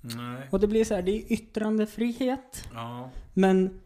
Nej. 0.00 0.48
Och 0.50 0.60
det 0.60 0.66
blir 0.66 0.84
så 0.84 0.94
här, 0.94 1.02
det 1.02 1.12
är 1.12 1.32
yttrandefrihet. 1.32 2.68
Ja. 2.74 3.10
Men 3.34 3.80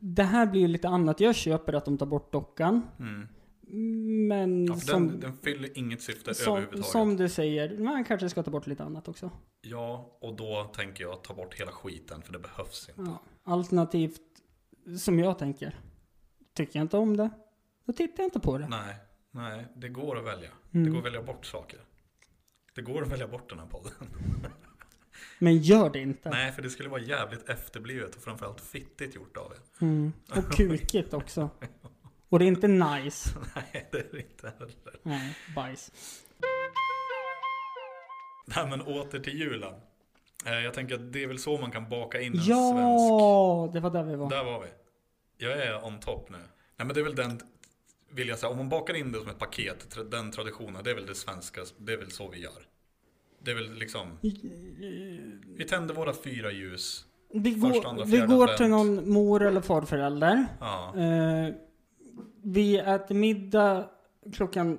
det 0.00 0.22
här 0.22 0.46
blir 0.46 0.60
ju 0.60 0.68
lite 0.68 0.88
annat. 0.88 1.20
Jag 1.20 1.34
köper 1.34 1.72
att 1.72 1.84
de 1.84 1.98
tar 1.98 2.06
bort 2.06 2.32
dockan. 2.32 2.82
Mm. 2.98 3.28
Men 4.28 4.66
ja 4.66 4.76
som, 4.76 5.08
den, 5.08 5.20
den 5.20 5.36
fyller 5.36 5.78
inget 5.78 6.02
syfte 6.02 6.34
som, 6.34 6.52
överhuvudtaget. 6.52 6.86
som 6.86 7.16
du 7.16 7.28
säger, 7.28 7.78
man 7.78 8.04
kanske 8.04 8.28
ska 8.28 8.42
ta 8.42 8.50
bort 8.50 8.66
lite 8.66 8.84
annat 8.84 9.08
också. 9.08 9.30
Ja, 9.62 10.18
och 10.20 10.36
då 10.36 10.64
tänker 10.64 11.04
jag 11.04 11.24
ta 11.24 11.34
bort 11.34 11.54
hela 11.54 11.72
skiten 11.72 12.22
för 12.22 12.32
det 12.32 12.38
behövs 12.38 12.88
inte. 12.88 13.10
Ja. 13.10 13.22
Alternativt, 13.44 14.20
som 14.98 15.18
jag 15.18 15.38
tänker, 15.38 15.80
tycker 16.54 16.78
jag 16.78 16.84
inte 16.84 16.96
om 16.96 17.16
det, 17.16 17.30
då 17.84 17.92
tittar 17.92 18.22
jag 18.22 18.26
inte 18.26 18.40
på 18.40 18.58
det. 18.58 18.68
Nej, 18.68 18.96
nej, 19.30 19.66
det 19.76 19.88
går 19.88 20.18
att 20.18 20.24
välja. 20.24 20.50
Mm. 20.72 20.84
Det 20.84 20.90
går 20.90 20.98
att 20.98 21.04
välja 21.04 21.22
bort 21.22 21.46
saker. 21.46 21.80
Det 22.74 22.82
går 22.82 23.02
att 23.02 23.12
välja 23.12 23.28
bort 23.28 23.50
den 23.50 23.58
här 23.58 23.66
podden. 23.66 23.92
Men 25.38 25.58
gör 25.58 25.90
det 25.90 25.98
inte. 25.98 26.30
Nej, 26.30 26.52
för 26.52 26.62
det 26.62 26.70
skulle 26.70 26.88
vara 26.88 27.00
jävligt 27.00 27.48
efterblivet 27.48 28.16
och 28.16 28.22
framförallt 28.22 28.60
fittigt 28.60 29.14
gjort 29.14 29.36
av 29.36 29.52
er. 29.52 29.58
Mm. 29.84 30.12
Och 30.36 30.52
kukigt 30.52 31.14
också. 31.14 31.50
Och 32.28 32.38
det 32.38 32.44
är 32.44 32.46
inte 32.46 32.68
nice. 32.68 33.30
Nej, 33.54 33.88
det 33.92 33.98
är 33.98 34.06
det 34.12 34.18
inte 34.20 34.52
heller. 34.58 34.74
Nej, 35.02 35.36
bajs. 35.54 35.92
Nej, 38.46 38.68
men 38.68 38.80
åter 38.80 39.18
till 39.18 39.38
julen. 39.38 39.74
Eh, 40.46 40.52
Jag 40.64 40.74
tänker 40.74 40.94
att 40.94 41.12
det 41.12 41.22
är 41.22 41.26
väl 41.26 41.38
så 41.38 41.58
man 41.58 41.70
kan 41.70 41.88
baka 41.88 42.20
in 42.20 42.32
en 42.32 42.38
svensk. 42.40 42.50
Ja, 42.52 43.70
det 43.72 43.80
var 43.80 43.90
där 43.90 44.02
vi 44.02 44.16
var. 44.16 44.30
Där 44.30 44.44
var 44.44 44.60
vi. 44.60 44.68
Jag 45.46 45.52
är 45.52 45.84
on 45.86 46.00
top 46.00 46.30
nu. 46.30 46.36
Nej, 46.38 46.86
men 46.86 46.88
det 46.88 47.00
är 47.00 47.04
väl 47.04 47.14
den, 47.14 47.40
vill 48.10 48.28
jag 48.28 48.38
säga, 48.38 48.50
om 48.50 48.56
man 48.56 48.68
bakar 48.68 48.94
in 48.94 49.12
det 49.12 49.18
som 49.20 49.28
ett 49.28 49.38
paket, 49.38 49.96
den 50.10 50.30
traditionen, 50.30 50.84
det 50.84 50.90
är 50.90 50.94
väl 50.94 51.06
det 51.06 51.14
svenska, 51.14 51.60
det 51.78 51.92
är 51.92 51.96
väl 51.96 52.10
så 52.10 52.28
vi 52.28 52.40
gör. 52.40 52.62
Det 53.44 53.50
är 53.50 53.54
väl 53.54 53.74
liksom, 53.74 54.18
vi 55.56 55.64
tänder 55.68 55.94
våra 55.94 56.12
fyra 56.14 56.52
ljus. 56.52 57.04
Vi 57.34 57.54
Första, 57.60 57.88
andra, 57.88 58.04
går, 58.04 58.10
vi 58.10 58.18
går 58.20 58.46
till 58.46 58.68
någon 58.68 59.10
mor 59.12 59.42
eller 59.42 59.60
farförälder. 59.60 60.46
Ja, 60.60 60.94
Eh, 60.96 61.54
vi 62.42 62.78
äter 62.78 63.14
middag 63.14 63.88
klockan 64.32 64.78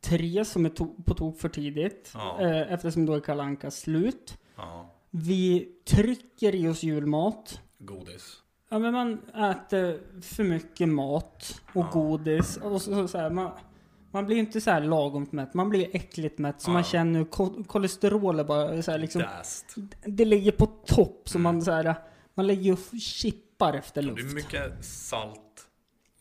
tre 0.00 0.44
som 0.44 0.66
är 0.66 0.70
to- 0.70 1.02
på 1.04 1.14
tok 1.14 1.38
för 1.40 1.48
tidigt. 1.48 2.10
Ja. 2.14 2.40
Eh, 2.40 2.72
eftersom 2.72 3.06
då 3.06 3.14
är 3.14 3.20
Kalle 3.20 3.42
Anka 3.42 3.70
slut. 3.70 4.38
ja, 4.56 4.94
Vi 5.10 5.68
trycker 5.88 6.54
i 6.54 6.68
oss 6.68 6.82
julmat. 6.82 7.60
godis. 7.78 8.36
Ja 8.70 8.78
men 8.78 8.92
man 8.92 9.12
äter 9.50 10.20
för 10.22 10.44
mycket 10.44 10.88
mat 10.88 11.60
och 11.74 11.84
Ja. 11.84 11.90
godis. 11.92 12.56
Och 12.56 12.82
så, 12.82 13.08
så, 13.08 13.18
här, 13.18 13.30
man, 13.30 13.50
man 14.12 14.26
blir 14.26 14.36
inte 14.36 14.60
så 14.60 14.70
här 14.70 14.80
lagom 14.80 15.26
mätt. 15.30 15.54
Man 15.54 15.68
blir 15.68 15.96
äckligt 15.96 16.38
mätt. 16.38 16.60
Så 16.60 16.70
Ja. 16.70 16.72
man 16.72 16.84
känner 16.84 17.18
hur 17.18 17.26
ko- 17.26 17.64
kolesterol 17.64 18.38
är 18.40 18.44
bara 18.44 18.82
så 18.82 18.90
här, 18.90 18.98
liksom. 18.98 19.22
Det 20.06 20.24
ligger 20.24 20.52
på 20.52 20.66
topp. 20.66 21.22
Så 21.28 21.38
Mm. 21.38 21.42
man 21.54 21.62
så 21.62 21.70
här, 21.72 21.94
man 22.34 22.46
lägger 22.46 22.72
och 22.72 23.00
chippar 23.00 23.74
efter 23.74 24.02
Det 24.02 24.08
luft. 24.08 24.30
är 24.30 24.34
mycket 24.34 24.84
salt. 24.84 25.40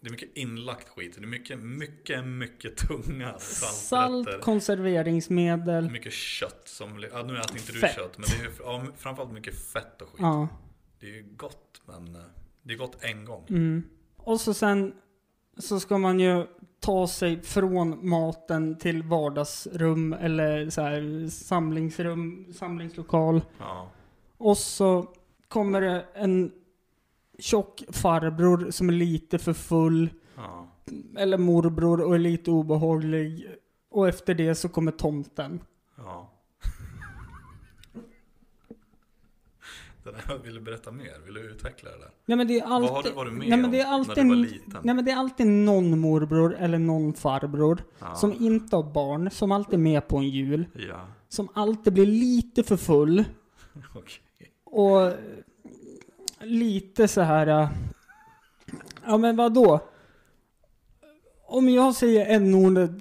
Det 0.02 0.08
är 0.08 0.12
mycket 0.12 0.38
inlagt 0.38 0.90
skit. 0.90 1.16
Det 1.18 1.24
är 1.24 1.28
mycket, 1.28 1.60
mycket, 1.60 2.26
mycket 2.26 2.78
tunga 2.78 3.40
salträtter. 3.40 4.34
Salt, 4.34 4.42
konserveringsmedel. 4.42 5.92
Mycket 5.92 6.14
kött 6.14 6.62
som, 6.66 7.04
ja 7.12 7.24
nu 7.24 7.38
äter 7.38 7.58
inte 7.58 7.72
du 7.72 7.80
Fett. 7.80 7.96
kött, 7.96 8.18
men 8.18 8.28
det 8.40 8.46
är 8.46 8.52
ja, 8.64 8.84
framförallt 8.98 9.34
mycket 9.34 9.56
fett 9.74 10.02
och 10.02 10.10
skit. 10.10 10.20
Ja. 10.20 10.48
Det 11.00 11.06
är 11.06 11.12
ju 11.12 11.26
gott, 11.38 11.82
men 11.86 12.16
eh, 12.16 12.22
det 12.64 12.74
är 12.74 12.78
gott 12.78 12.98
en 13.04 13.26
gång. 13.26 13.46
Mm. 13.50 13.84
Och 14.18 14.42
så 14.42 14.54
sen 14.54 14.94
så 15.58 15.80
ska 15.80 15.98
man 15.98 16.20
ju 16.20 16.46
ta 16.80 17.08
sig 17.08 17.42
från 17.42 18.10
maten 18.10 18.78
till 18.78 19.04
vardagsrum 19.04 20.14
eller 20.14 20.70
så 20.70 20.82
här 20.82 21.30
samlingsrum, 21.30 22.54
samlingslokal. 22.54 23.42
Ja, 23.60 23.92
Och 24.38 24.58
så 24.58 25.14
kommer 25.48 25.82
det 25.82 26.06
en 26.14 26.52
tjock 27.40 27.84
farbror 27.92 28.72
som 28.72 28.90
är 28.90 28.94
lite 28.94 29.40
för 29.40 29.54
full. 29.54 30.10
ja. 30.36 30.68
Eller 31.18 31.38
morbror 31.38 32.02
och 32.02 32.16
är 32.16 32.20
lite 32.20 32.52
obehaglig. 32.52 33.48
Och 33.92 34.08
efter 34.08 34.34
det 34.34 34.56
så 34.56 34.70
kommer 34.70 34.92
tomten. 34.92 35.60
ja. 35.98 36.32
Den 40.04 40.14
här, 40.28 40.38
vill 40.38 40.54
du 40.54 40.62
berätta 40.62 40.92
mer? 40.92 41.20
Vill 41.26 41.34
du 41.34 41.42
utveckla 41.42 41.92
det 41.92 41.98
där? 41.98 42.10
Nej 42.26 42.38
men 42.38 42.48
det 42.48 42.60
är 42.60 42.64
alltid... 42.66 42.90
Vad 42.90 42.98
har 42.98 43.04
du 43.10 43.16
varit 43.16 43.34
med 43.34 43.50
nej, 43.50 43.58
men 43.58 43.72
det 43.72 43.80
är 43.80 43.88
om 43.88 43.94
alltid, 43.94 44.18
när 44.18 44.24
du 44.24 44.30
var 44.30 44.36
liten? 44.52 44.80
Nej 44.84 44.96
men 44.96 45.06
det 45.06 45.12
är 45.12 45.16
alltid 45.18 45.48
någon 45.48 46.00
morbror 46.00 46.56
eller 46.56 46.80
någon 46.80 47.14
farbror. 47.14 47.84
Ja. 48.00 48.16
Som 48.16 48.34
inte 48.34 48.76
har 48.76 48.94
barn, 48.94 49.30
som 49.32 49.52
alltid 49.52 49.74
är 49.74 49.78
med 49.78 50.08
på 50.08 50.18
en 50.18 50.30
jul. 50.30 50.66
Ja, 50.90 51.08
Som 51.28 51.50
alltid 51.54 51.94
blir 51.94 52.06
lite 52.06 52.64
för 52.64 52.78
full. 52.78 53.24
okej. 53.96 54.22
Och 54.64 55.12
lite 56.42 57.08
så 57.08 57.22
här. 57.22 57.48
äh, 57.48 57.70
Ja 59.08 59.18
men 59.18 59.36
vad 59.36 59.54
då? 59.54 59.80
Om 61.48 61.70
jag 61.70 61.96
säger 61.96 62.26
n-ordet 62.36 62.92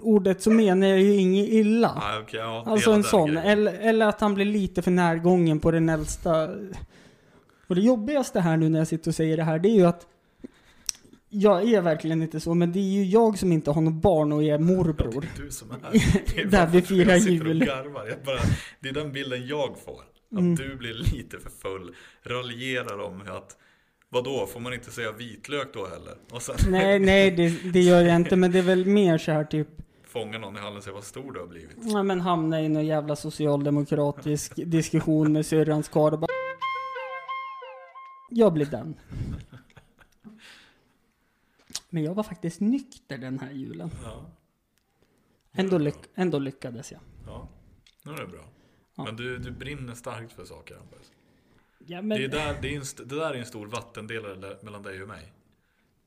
ordet 0.00 0.42
så 0.42 0.50
menar 0.50 0.86
jag 0.86 1.00
ju 1.00 1.14
inget 1.16 1.48
illa. 1.48 1.92
Ja, 2.00 2.20
okej, 2.22 2.40
ja, 2.40 2.64
Alltså 2.66 2.92
en 2.92 3.02
sån. 3.04 3.26
grejen. 3.30 3.44
Eller, 3.44 3.72
eller 3.72 4.06
att 4.06 4.20
han 4.20 4.34
blir 4.34 4.44
lite 4.44 4.82
för 4.82 4.90
närgången 4.90 5.60
på 5.60 5.70
den 5.70 5.88
äldsta. 5.88 6.48
Och 7.66 7.74
det 7.74 7.80
jobbigaste 7.80 8.40
här 8.40 8.56
nu 8.56 8.68
när 8.68 8.78
jag 8.78 8.88
sitter 8.88 9.10
och 9.10 9.14
säger 9.14 9.36
det 9.36 9.42
här, 9.44 9.58
det 9.58 9.68
är 9.68 9.74
ju 9.74 9.86
att 9.86 10.06
jag 11.28 11.64
är 11.72 11.80
verkligen 11.82 12.22
inte 12.22 12.40
så, 12.40 12.54
men 12.54 12.72
det 12.72 12.78
är 12.78 12.82
ju 12.92 13.04
jag 13.04 13.38
som 13.38 13.52
inte 13.52 13.70
har 13.70 13.80
något 13.82 14.02
barn 14.02 14.32
och 14.32 14.42
är 14.42 14.46
Ja, 14.46 14.58
morbror. 14.58 15.20
det 15.36 15.42
är 15.42 15.44
du 15.44 15.50
som 15.50 15.70
är 15.70 15.74
här. 15.82 15.92
Är 16.40 16.44
Där 16.44 16.66
vi 16.66 16.82
firar 16.82 17.12
jag 17.12 17.22
sitter 17.22 17.44
och 17.46 17.54
jul. 17.54 17.64
garvar. 17.66 18.06
Jag 18.08 18.18
bara, 18.24 18.38
det 18.80 18.88
är 18.88 18.92
den 18.92 19.12
bilden 19.12 19.46
jag 19.46 19.78
får. 19.84 20.00
Att 20.32 20.38
Mm. 20.38 20.54
du 20.54 20.76
blir 20.76 20.94
lite 20.94 21.38
för 21.40 21.50
full. 21.50 21.94
Raljerar 22.22 22.98
om 22.98 23.20
att 23.28 23.56
Vadå, 24.12 24.46
får 24.46 24.60
man 24.60 24.72
inte 24.74 24.90
säga 24.90 25.12
vitlök 25.12 25.74
då 25.74 25.86
heller? 25.86 26.14
Sen 26.40 26.56
Nej, 26.72 26.98
nej, 26.98 27.30
det, 27.30 27.72
det 27.72 27.80
gör 27.80 28.02
jag 28.02 28.16
inte, 28.16 28.36
men 28.36 28.52
det 28.52 28.58
är 28.58 28.62
väl 28.62 28.86
mer 28.86 29.18
så 29.18 29.32
här 29.32 29.44
typ, 29.44 29.68
fånga 30.04 30.38
någon 30.38 30.56
i 30.56 30.58
hallen 30.60 30.76
och 30.76 30.84
se 30.84 30.90
vad 30.90 31.04
stor 31.04 31.32
du 31.32 31.40
har 31.40 31.46
blivit. 31.46 31.76
ja 31.82 32.02
men 32.02 32.20
hamna 32.20 32.60
i 32.62 32.68
någon 32.68 32.86
jävla 32.86 33.16
socialdemokratisk 33.16 34.52
diskussion 34.56 35.32
med 35.32 35.46
syrrans 35.46 35.88
karl 35.88 36.12
och 36.12 36.18
bara, 36.18 36.28
Jag 38.30 38.52
blir 38.52 38.66
den. 38.66 38.94
Men 41.90 42.02
jag 42.02 42.14
var 42.14 42.22
faktiskt 42.22 42.60
nykter 42.60 43.18
den 43.18 43.38
här 43.38 43.50
julen. 43.52 43.90
Ja, 44.04 44.26
Ändå, 45.52 45.78
lyck- 45.78 46.08
ändå 46.14 46.38
lyckades 46.38 46.92
jag. 46.92 47.00
ja. 47.26 47.48
Nu 48.02 48.12
är 48.12 48.16
det 48.16 48.26
bra. 48.26 48.44
Men 49.04 49.16
du, 49.16 49.38
du 49.38 49.50
brinner 49.50 49.94
starkt 49.94 50.32
för 50.32 50.44
saker 50.44 50.76
Hampus. 50.76 51.12
Ja, 51.86 52.02
men, 52.02 52.18
Det, 52.18 52.24
är 52.24 52.28
där, 52.28 52.58
det, 52.62 52.74
är 52.74 52.76
en, 52.76 53.08
det 53.08 53.14
där 53.16 53.30
är 53.30 53.34
en 53.38 53.46
stor 53.46 53.66
vattendelare 53.66 54.56
mellan 54.62 54.82
dig 54.82 55.02
och 55.02 55.08
mig. 55.08 55.32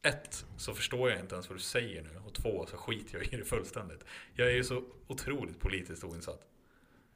Ett, 0.01 0.45
så 0.57 0.73
förstår 0.73 1.09
jag 1.09 1.19
inte 1.19 1.35
ens 1.35 1.49
vad 1.49 1.57
du 1.57 1.61
säger 1.61 2.01
nu. 2.01 2.09
Och 2.25 2.33
två, 2.33 2.65
så 2.65 2.77
skiter 2.77 3.17
jag 3.17 3.33
i 3.33 3.37
det 3.37 3.45
fullständigt. 3.45 4.03
Jag 4.33 4.47
är 4.47 4.51
ju 4.55 4.63
så 4.63 4.83
otroligt 5.07 5.59
politiskt 5.59 6.03
oinsatt. 6.03 6.41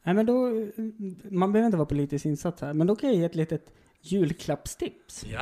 nej, 0.04 0.16
men 0.16 0.26
då, 0.26 0.50
man 1.32 1.52
behöver 1.52 1.66
inte 1.66 1.78
vara 1.78 1.86
politiskt 1.86 2.26
insatt 2.26 2.60
här, 2.60 2.74
men 2.74 2.88
då 2.88 2.96
kan 2.96 3.10
jag 3.10 3.18
ge 3.18 3.26
ett 3.26 3.36
litet 3.36 3.74
julklappstips. 4.02 5.26
Ja. 5.26 5.42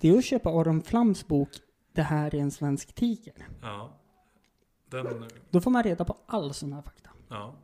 Det 0.00 0.08
är 0.08 0.18
att 0.18 0.24
köpa 0.24 0.50
Aron 0.50 0.82
Flams 0.82 1.26
bok 1.26 1.48
Det 1.92 2.02
här 2.02 2.34
är 2.34 2.38
en 2.38 2.50
svensk 2.50 2.92
tiger. 2.94 3.46
Ja. 3.62 3.96
Den, 4.88 5.24
Då 5.50 5.60
får 5.60 5.70
man 5.70 5.82
reda 5.82 6.04
på 6.04 6.16
all 6.26 6.54
sån 6.54 6.72
här 6.72 6.82
fakta. 6.82 7.10
ja. 7.28 7.54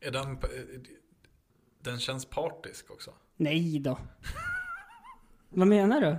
Är 0.00 0.10
den, 0.10 0.38
den 1.82 1.98
känns 2.00 2.24
partisk 2.24 2.90
också. 2.90 3.14
Nej 3.36 3.78
då. 3.78 3.98
Vad 5.48 5.68
menar 5.68 6.00
du? 6.00 6.16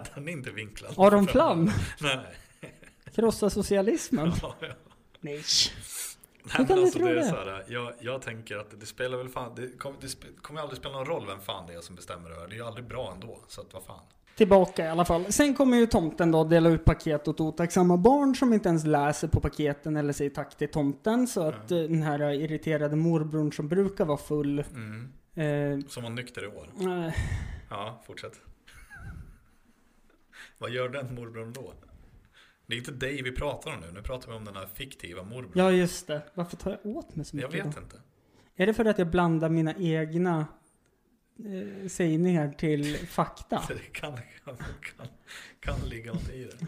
Den 0.14 0.28
är 0.28 0.32
inte 0.32 0.50
vinklad. 0.50 0.94
Aron 0.96 1.26
Flam? 1.26 1.70
Nej. 2.00 2.26
Krossa 3.14 3.50
socialismen? 3.50 4.32
Ja, 4.42 4.54
ja. 4.60 4.68
Nej. 5.20 5.42
Nej, 6.44 6.54
kan 6.56 6.66
men 6.66 6.76
du 6.76 6.82
alltså, 6.82 6.98
tro 6.98 7.08
det 7.08 7.14
det? 7.14 7.24
här, 7.24 7.64
jag, 7.68 7.92
jag 8.00 8.22
tänker 8.22 8.56
att 8.56 8.80
det 8.80 8.86
spelar 8.86 9.18
väl 9.18 9.28
fan, 9.28 9.54
det 9.56 9.78
kommer, 9.78 9.98
det 10.00 10.42
kommer 10.42 10.60
aldrig 10.60 10.78
spela 10.78 10.94
någon 10.94 11.06
roll 11.06 11.26
vem 11.26 11.40
fan 11.40 11.66
det 11.66 11.74
är 11.74 11.80
som 11.80 11.96
bestämmer 11.96 12.30
över. 12.30 12.48
Det 12.48 12.54
är 12.54 12.56
ju 12.56 12.66
aldrig 12.66 12.86
bra 12.86 13.12
ändå, 13.12 13.40
så 13.48 13.60
att 13.60 13.74
vad 13.74 13.84
fan. 13.84 14.04
Tillbaka 14.36 14.84
i 14.84 14.88
alla 14.88 15.04
fall. 15.04 15.32
Sen 15.32 15.54
kommer 15.54 15.76
ju 15.76 15.86
tomten 15.86 16.30
då 16.30 16.44
dela 16.44 16.68
ut 16.68 16.84
paket 16.84 17.28
åt 17.28 17.40
otacksamma 17.40 17.96
barn 17.96 18.34
som 18.34 18.52
inte 18.52 18.68
ens 18.68 18.84
läser 18.86 19.28
på 19.28 19.40
paketen 19.40 19.96
eller 19.96 20.12
säger 20.12 20.30
tack 20.30 20.56
till 20.58 20.68
tomten. 20.68 21.26
Så 21.26 21.42
att 21.42 21.70
eh, 21.70 21.78
den 21.78 22.02
här 22.02 22.30
irriterade 22.32 22.96
morbrorn 22.96 23.52
som 23.52 23.68
brukar 23.68 24.04
vara 24.04 24.18
full. 24.18 24.64
Mm. 24.74 25.12
Eh, 25.34 25.86
Som 25.88 26.02
var 26.02 26.10
nykter 26.10 26.44
i 26.44 26.46
år. 26.46 26.68
eh, 27.06 27.12
Ja, 27.70 28.02
fortsätt. 28.06 28.32
vad 30.58 30.70
gör 30.70 30.88
den 30.88 31.14
morbrorn 31.14 31.52
då? 31.52 31.72
Det 32.66 32.74
är 32.74 32.78
inte 32.78 32.92
dig 32.92 33.22
vi 33.22 33.32
pratar 33.32 33.74
om 33.74 33.80
nu, 33.80 33.86
nu 33.94 34.02
pratar 34.02 34.30
vi 34.30 34.36
om 34.36 34.44
den 34.44 34.56
här 34.56 34.66
fiktiva 34.74 35.22
morbrorn. 35.22 35.52
ja 35.54 35.70
just 35.70 36.06
det. 36.06 36.22
Varför 36.34 36.56
tar 36.56 36.70
jag 36.82 36.96
åt 36.96 37.16
mig 37.16 37.24
så 37.24 37.36
jag 37.36 37.52
mycket 37.52 37.66
vet 37.66 37.74
då? 37.76 37.80
inte. 37.82 37.96
Är 38.56 38.66
det 38.66 38.74
för 38.74 38.84
att 38.84 38.98
jag 38.98 39.10
blandar 39.10 39.48
mina 39.48 39.74
egna 39.78 40.46
eh, 41.38 41.88
sägningar 41.88 42.52
till 42.58 42.96
fakta? 43.06 43.62
Det 43.68 43.74
kan, 43.92 44.16
kan, 44.44 44.56
kan, 44.96 45.06
kan 45.60 45.88
ligga 45.88 46.12
något 46.12 46.30
i 46.30 46.44
det. 46.44 46.66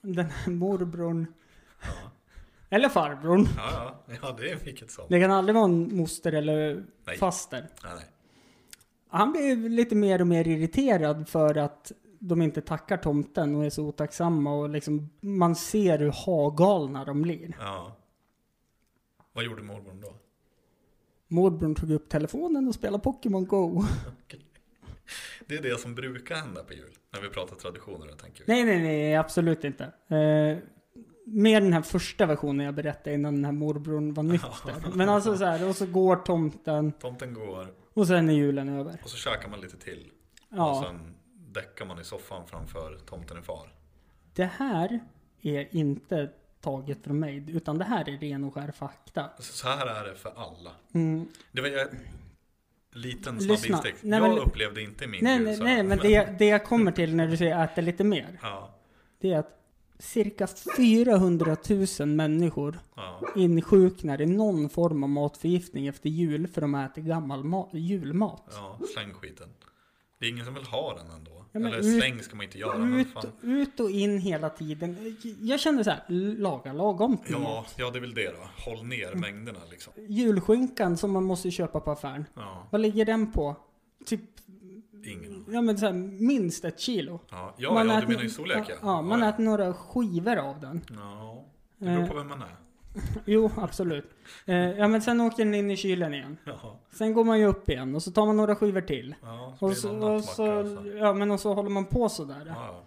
Den 0.00 0.26
här 0.30 0.52
morbrorn. 0.52 1.26
Ja, 1.82 1.88
Eller 2.70 2.88
farbrorn. 2.88 3.46
ja, 3.56 4.02
ja, 4.08 4.14
ja 4.22 4.36
det 4.38 4.50
är 4.50 4.56
vilket 4.56 4.90
som. 4.90 5.04
Det 5.08 5.20
kan 5.20 5.30
aldrig 5.30 5.54
vara 5.54 5.64
en 5.64 5.96
moster 5.96 6.32
eller 6.32 6.84
Nej. 7.06 7.16
faster. 7.18 7.68
Nej, 7.84 7.92
nej. 7.96 8.04
Han 9.08 9.32
blir 9.32 9.68
lite 9.68 9.94
mer 9.94 10.20
och 10.20 10.26
mer 10.26 10.48
irriterad 10.48 11.28
för 11.28 11.54
att 11.58 11.92
de 12.18 12.42
inte 12.42 12.60
tackar 12.60 12.96
tomten 12.96 13.54
och 13.54 13.64
är 13.64 13.70
så 13.70 13.84
otacksamma 13.86 14.54
och 14.54 14.70
liksom 14.70 15.10
man 15.20 15.56
ser 15.56 15.98
hur 15.98 16.12
hagalna 16.26 17.04
de 17.04 17.22
blir. 17.22 17.56
Ja. 17.60 17.96
Vad 19.32 19.44
gjorde 19.44 19.62
morbrorn 19.62 20.00
då? 20.00 20.14
Morbrorn 21.28 21.74
tog 21.74 21.90
upp 21.90 22.08
telefonen 22.08 22.68
och 22.68 22.74
spelade 22.74 23.02
Pokémon 23.04 23.46
Go. 23.46 23.82
Det 25.46 25.54
är 25.56 25.62
det 25.62 25.80
som 25.80 25.94
brukar 25.94 26.34
hända 26.34 26.62
på 26.64 26.72
jul. 26.74 26.92
När 27.12 27.20
vi 27.20 27.28
pratar 27.28 27.56
traditioner, 27.56 28.06
tänker 28.12 28.44
vi. 28.46 28.52
Nej, 28.52 28.64
nej, 28.64 28.82
nej, 28.82 29.16
absolut 29.16 29.64
inte. 29.64 29.84
Eh, 29.84 30.58
mer 31.26 31.60
den 31.60 31.72
här 31.72 31.82
första 31.82 32.26
versionen 32.26 32.66
jag 32.66 32.74
berättade 32.74 33.14
innan 33.14 33.34
den 33.34 33.44
här 33.44 33.52
morbrorn 33.52 34.14
var 34.14 34.22
nykter. 34.22 34.74
Men 34.96 35.08
alltså 35.08 35.36
så 35.36 35.44
här, 35.44 35.68
och 35.68 35.76
så 35.76 35.86
går 35.86 36.16
tomten 36.16 36.92
Tomten 36.92 37.34
går 37.34 37.66
och 37.94 38.06
sen 38.06 38.28
är 38.28 38.32
julen 38.34 38.68
över. 38.68 39.00
och 39.02 39.10
så 39.10 39.16
käkar 39.16 39.48
man 39.48 39.60
lite 39.60 39.76
till. 39.76 40.10
Och 40.50 40.56
Ja, 40.56 40.84
sen 40.86 41.14
däckar 41.52 41.84
man 41.86 42.00
i 42.00 42.04
soffan 42.04 42.46
framför 42.46 42.98
tomten 43.06 43.36
är 43.36 43.42
far. 43.42 43.72
det 44.34 44.44
här 44.44 45.00
är 45.42 45.68
inte 45.76 46.30
taget 46.66 47.04
från 47.04 47.18
mig, 47.18 47.44
utan 47.48 47.78
det 47.78 47.84
här 47.84 48.08
är 48.08 48.18
ren 48.18 48.44
och 48.44 48.54
skär 48.54 48.70
fakta. 48.70 49.30
Så 49.38 49.68
här 49.68 49.86
är 49.86 50.08
det 50.08 50.14
för 50.14 50.32
alla. 50.36 50.70
Mm. 50.94 51.28
Det 51.52 51.60
var 51.60 51.68
en 51.68 51.88
liten 52.92 53.34
Lyssna. 53.38 53.56
snabb 53.56 53.70
instick. 53.86 53.94
Nej, 54.02 54.20
Jag 54.20 54.28
men- 54.28 54.38
upplevde 54.38 54.82
inte 54.82 55.06
min 55.06 55.24
Nej, 55.24 55.38
nej, 55.40 55.58
nej, 55.60 55.82
men 55.82 55.98
det, 55.98 56.34
det 56.38 56.44
jag 56.46 56.64
kommer 56.64 56.92
till 56.92 57.14
när 57.16 57.26
du 57.26 57.36
säger 57.36 57.64
äta 57.64 57.80
lite 57.80 58.04
mer, 58.04 58.38
Ja, 58.42 58.74
det 59.20 59.32
är 59.32 59.38
att 59.38 59.52
cirka 59.98 60.46
400 60.76 61.56
000 62.00 62.08
människor 62.08 62.78
ja, 62.96 63.20
insjuknar 63.36 64.20
i 64.20 64.26
någon 64.26 64.68
form 64.68 65.02
av 65.02 65.08
matförgiftning 65.08 65.86
efter 65.86 66.08
jul 66.10 66.48
för 66.48 66.60
de 66.60 66.74
äter 66.74 67.02
gammal 67.02 67.44
ma- 67.44 67.68
julmat. 67.76 68.42
ja, 68.52 68.78
släng 68.94 69.14
skiten. 69.14 69.48
Det 70.18 70.26
är 70.26 70.30
ingen 70.30 70.44
som 70.44 70.54
vill 70.54 70.64
ha 70.64 70.96
den 70.96 71.10
ändå. 71.10 71.44
Ja, 71.56 71.60
men 71.60 71.72
Eller 71.72 71.78
ut- 71.88 71.98
släng 72.00 72.22
ska 72.22 72.36
man 72.36 72.44
inte 72.44 72.58
göra. 72.58 72.98
Ut, 73.00 73.24
ut 73.42 73.80
och 73.80 73.90
in 73.90 74.18
hela 74.18 74.50
tiden. 74.50 75.16
Jag 75.40 75.60
känner 75.60 75.82
så 75.82 75.90
här, 75.90 76.02
laga 76.38 76.72
lagom 76.72 77.18
Ja, 77.28 77.66
ja, 77.76 77.90
det 77.90 77.98
är 77.98 78.00
väl 78.00 78.14
det 78.14 78.30
då. 78.30 78.70
Håll 78.70 78.84
ner 78.86 79.06
Mm. 79.08 79.20
mängderna 79.20 79.58
liksom. 79.70 79.92
Julskinkan 80.08 80.96
som 80.96 81.12
man 81.12 81.24
måste 81.24 81.50
köpa 81.50 81.80
på 81.80 81.90
affären. 81.90 82.24
Ja, 82.34 82.66
Vad 82.70 82.80
ligger 82.80 83.04
den 83.04 83.32
på? 83.32 83.56
Typ, 84.06 84.20
ingen. 85.06 85.44
ja 85.50 85.60
men 85.60 85.78
så 85.78 85.86
här, 85.86 85.92
minst 86.20 86.64
ett 86.64 86.80
kilo. 86.80 87.20
Ja, 87.30 87.54
ja, 87.58 87.74
Man 87.74 87.88
ja 87.88 88.00
du 88.00 88.06
menar 88.06 88.22
ju 88.22 88.30
storlek 88.30 88.64
ja. 88.68 88.74
Ja, 88.82 89.02
man 89.02 89.20
ja, 89.20 89.28
äter 89.28 89.42
några 89.44 89.74
skivor 89.74 90.36
av 90.36 90.60
den. 90.60 90.80
ja. 90.96 91.44
Det 91.78 91.84
beror 91.84 92.02
Eh, 92.02 92.08
på 92.08 92.14
vem 92.14 92.28
man 92.28 92.42
är. 92.42 92.56
Jo, 93.24 93.50
absolut. 93.56 94.04
Eh, 94.46 94.56
ja, 94.56 94.88
men 94.88 95.02
sen 95.02 95.20
åker 95.20 95.44
den 95.44 95.54
in 95.54 95.70
i 95.70 95.76
kylen 95.76 96.14
igen. 96.14 96.36
Ja, 96.44 96.80
Sen 96.90 97.12
går 97.14 97.24
man 97.24 97.38
ju 97.38 97.46
upp 97.46 97.68
igen 97.68 97.94
och 97.94 98.02
så 98.02 98.10
tar 98.10 98.26
man 98.26 98.36
några 98.36 98.56
skivor 98.56 98.80
till. 98.80 99.14
ja 99.22 99.56
Och 99.60 99.76
så, 99.76 99.90
och 99.90 100.24
så, 100.24 100.44
nattmacka 100.46 100.76
och 100.78 100.84
så. 100.84 100.96
ja, 100.98 101.12
men 101.12 101.30
och 101.30 101.40
så 101.40 101.54
håller 101.54 101.70
man 101.70 101.86
på 101.86 102.08
sådär. 102.08 102.46
Ja, 102.46 102.84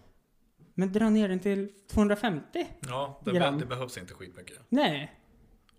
Men 0.73 0.91
dra 0.91 1.09
ner 1.09 1.29
den 1.29 1.39
till 1.39 1.71
250? 1.91 2.67
ja 2.87 3.21
det, 3.25 3.31
Gram. 3.31 3.59
det 3.59 3.65
behövs 3.65 3.97
inte 3.97 4.13
skitmycket. 4.13 4.57
Nej. 4.69 5.15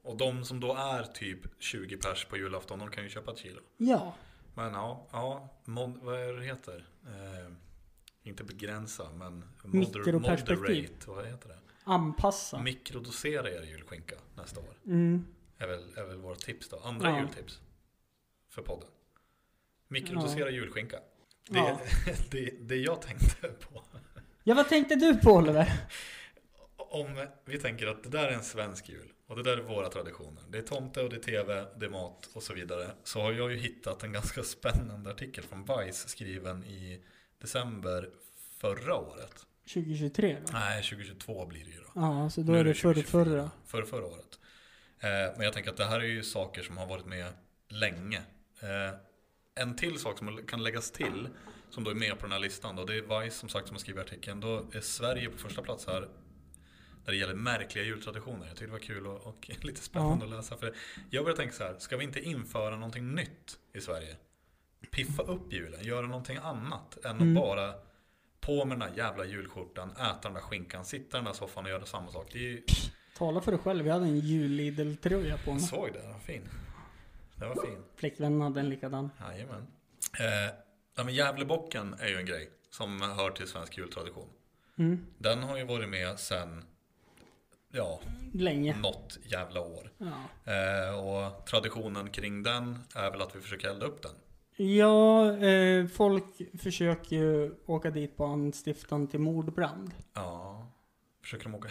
Och 0.02 0.16
de 0.16 0.44
som 0.44 0.60
då 0.60 0.74
är 0.74 1.02
typ 1.02 1.38
20 1.58 1.96
pers 1.96 2.24
på 2.24 2.36
julafton, 2.36 2.78
de 2.78 2.90
kan 2.90 3.04
ju 3.04 3.10
köpa 3.10 3.32
ett 3.32 3.38
kilo. 3.38 3.60
Ja. 3.76 4.12
Men 4.54 4.72
ja, 4.72 5.06
ja 5.12 5.48
mod, 5.64 5.98
vad 6.02 6.14
är 6.14 6.32
det 6.32 6.44
heter? 6.44 6.84
Eh, 7.06 7.52
inte 8.22 8.44
begränsa, 8.44 9.04
men 9.14 9.44
moder, 9.64 10.12
moderate, 10.12 10.54
vad 11.06 11.26
heter 11.26 11.48
det? 11.48 11.58
Anpassa. 11.90 12.62
Mikrodosera 12.62 13.50
er 13.50 13.62
julskinka 13.62 14.14
nästa 14.36 14.60
år. 14.60 14.74
Mm. 14.86 15.26
Är 15.58 15.66
väl, 15.66 15.92
är 15.96 16.04
väl 16.04 16.16
vårt 16.18 16.38
tips 16.38 16.68
då. 16.68 16.78
Andra 16.84 17.10
Ja. 17.10 17.18
jultips. 17.20 17.60
För 18.48 18.62
podden. 18.62 18.88
Mikrodosera 19.88 20.50
julskinka. 20.50 20.96
Det, 21.48 21.58
Ja. 21.58 21.80
det, 22.30 22.50
det 22.60 22.76
jag 22.76 23.02
tänkte 23.02 23.48
på. 23.48 23.82
Ja, 24.44 24.54
vad 24.54 24.68
tänkte 24.68 24.94
du 24.94 25.16
på 25.16 25.30
Oliver? 25.32 25.72
Om 26.76 27.26
vi 27.44 27.58
tänker 27.58 27.86
att 27.86 28.02
det 28.02 28.08
där 28.10 28.28
är 28.28 28.32
en 28.32 28.42
svensk 28.44 28.88
jul. 28.88 29.12
Och 29.26 29.36
det 29.36 29.42
där 29.42 29.56
är 29.56 29.62
våra 29.62 29.88
traditioner. 29.88 30.42
Det 30.48 30.58
är 30.58 30.62
tomte 30.62 31.02
och 31.02 31.10
det 31.10 31.16
är 31.16 31.20
tv, 31.20 31.66
det 31.76 31.86
är 31.86 31.90
mat 31.90 32.28
och 32.32 32.42
så 32.42 32.54
vidare. 32.54 32.90
Så 33.04 33.20
har 33.20 33.32
jag 33.32 33.50
ju 33.52 33.56
hittat 33.58 34.02
en 34.02 34.12
ganska 34.12 34.42
spännande 34.42 35.10
artikel 35.10 35.44
från 35.44 35.64
Vice 35.64 36.08
skriven 36.08 36.64
i 36.64 37.04
december 37.38 38.10
förra 38.58 38.94
året. 38.96 39.46
2023 39.74 40.36
då? 40.46 40.52
Nej, 40.52 40.82
2022 40.82 41.46
blir 41.46 41.64
det 41.64 41.70
ju 41.70 41.76
då. 41.80 41.90
Ja, 41.94 42.30
så 42.30 42.40
då 42.42 42.52
Nu 42.52 42.58
är 42.58 42.64
det 42.64 42.74
förra, 42.74 42.94
2024. 42.94 43.24
förra. 43.24 43.50
För 43.66 43.82
förra 43.82 44.06
året. 44.06 44.38
Eh, 45.00 45.08
men 45.36 45.40
jag 45.44 45.52
tänker 45.52 45.70
att 45.70 45.76
det 45.76 45.84
här 45.84 46.00
är 46.00 46.04
ju 46.04 46.22
saker 46.22 46.62
som 46.62 46.76
har 46.76 46.86
varit 46.86 47.06
med 47.06 47.32
länge. 47.68 48.18
Eh, 48.60 48.94
en 49.54 49.76
till 49.76 49.98
sak 49.98 50.18
som 50.18 50.40
kan 50.46 50.62
läggas 50.62 50.90
till, 50.90 51.28
som 51.70 51.84
då 51.84 51.90
är 51.90 51.94
med 51.94 52.18
på 52.18 52.22
den 52.22 52.32
här 52.32 52.38
listan, 52.38 52.76
då, 52.76 52.84
det 52.84 52.94
är 52.94 53.20
Vice 53.22 53.36
som 53.36 53.48
sagt 53.48 53.66
som 53.66 53.74
har 53.74 53.80
skrivit 53.80 54.02
artikeln. 54.02 54.40
Då 54.40 54.66
är 54.72 54.80
Sverige 54.80 55.30
på 55.30 55.38
första 55.38 55.62
plats 55.62 55.86
här 55.86 56.08
när 57.04 57.12
det 57.12 57.16
gäller 57.16 57.34
märkliga 57.34 57.84
jultraditioner. 57.84 58.46
Jag 58.46 58.48
tyckte 58.48 58.64
det 58.66 58.72
var 58.72 58.78
kul 58.78 59.06
och, 59.06 59.26
och 59.26 59.50
lite 59.62 59.80
spännande 59.80 60.24
att 60.24 60.30
läsa. 60.30 60.56
För 60.56 60.74
jag 61.10 61.24
börjar 61.24 61.36
tänka 61.36 61.54
så 61.54 61.64
här, 61.64 61.74
ska 61.78 61.96
vi 61.96 62.04
inte 62.04 62.20
införa 62.20 62.76
någonting 62.76 63.14
nytt 63.14 63.58
i 63.74 63.80
Sverige? 63.80 64.16
Piffa 64.90 65.22
upp 65.22 65.52
julen, 65.52 65.84
göra 65.84 66.06
någonting 66.06 66.36
annat 66.42 67.04
än 67.04 67.10
Mm. 67.16 67.28
att 67.36 67.42
bara 67.42 67.74
på 68.40 68.64
med 68.64 68.78
den 68.78 68.88
där 68.88 68.96
jävla 68.96 69.24
julskjortan, 69.24 69.90
äta 69.90 70.18
den 70.22 70.34
där 70.34 70.40
skinkan, 70.40 70.84
sitta 70.84 71.16
i 71.16 71.18
den 71.18 71.24
där 71.24 71.32
soffan 71.32 71.64
och 71.64 71.70
göra 71.70 71.86
samma 71.86 72.10
sak. 72.10 72.34
Ju, 72.34 72.62
Tala 73.18 73.40
för 73.40 73.52
dig 73.52 73.60
själv, 73.60 73.86
jag 73.86 73.94
hade 73.94 74.06
en 74.06 74.18
jul-Lidl-tröja 74.20 75.36
på 75.36 75.50
jag 75.50 75.54
mig. 75.54 75.62
såg 75.62 75.92
det, 75.92 75.98
den 76.02 76.12
var 76.12 76.18
fin. 76.18 76.48
Den 77.36 77.48
var 77.48 77.66
fin. 77.66 77.82
Flickvännen 77.96 78.40
hade 78.40 78.60
en 78.60 78.68
likadan. 78.68 79.10
Jajamän. 79.20 79.66
Eh, 80.18 80.54
ja, 80.96 81.04
men 81.04 81.14
Gävlebocken 81.14 81.94
är 82.00 82.08
ju 82.08 82.16
en 82.16 82.26
grej 82.26 82.50
som 82.70 83.00
hör 83.02 83.30
till 83.30 83.46
svensk 83.48 83.78
jultradition. 83.78 84.28
Mm. 84.78 85.06
Den 85.18 85.42
har 85.42 85.56
ju 85.58 85.64
varit 85.64 85.88
med 85.88 86.18
sen, 86.20 86.64
ja, 87.72 88.00
Länge. 88.34 88.76
något 88.76 89.18
jävla 89.24 89.60
år. 89.60 89.90
Ja. 89.98 90.52
Eh, 90.52 90.94
och 90.98 91.46
traditionen 91.46 92.10
kring 92.10 92.42
den 92.42 92.78
är 92.94 93.10
väl 93.10 93.22
att 93.22 93.36
vi 93.36 93.40
försöker 93.40 93.68
elda 93.68 93.86
upp 93.86 94.02
den. 94.02 94.12
Ja, 94.64 95.32
eh, 95.36 95.86
folk 95.86 96.24
försöker 96.58 97.16
ju 97.16 97.54
åka 97.66 97.90
dit 97.90 98.16
på 98.16 98.24
anstiftan 98.24 99.06
till 99.06 99.20
mordbrand. 99.20 99.90
Ja, 100.14 100.66
försöker 101.22 101.44
de 101.44 101.54
åka? 101.54 101.68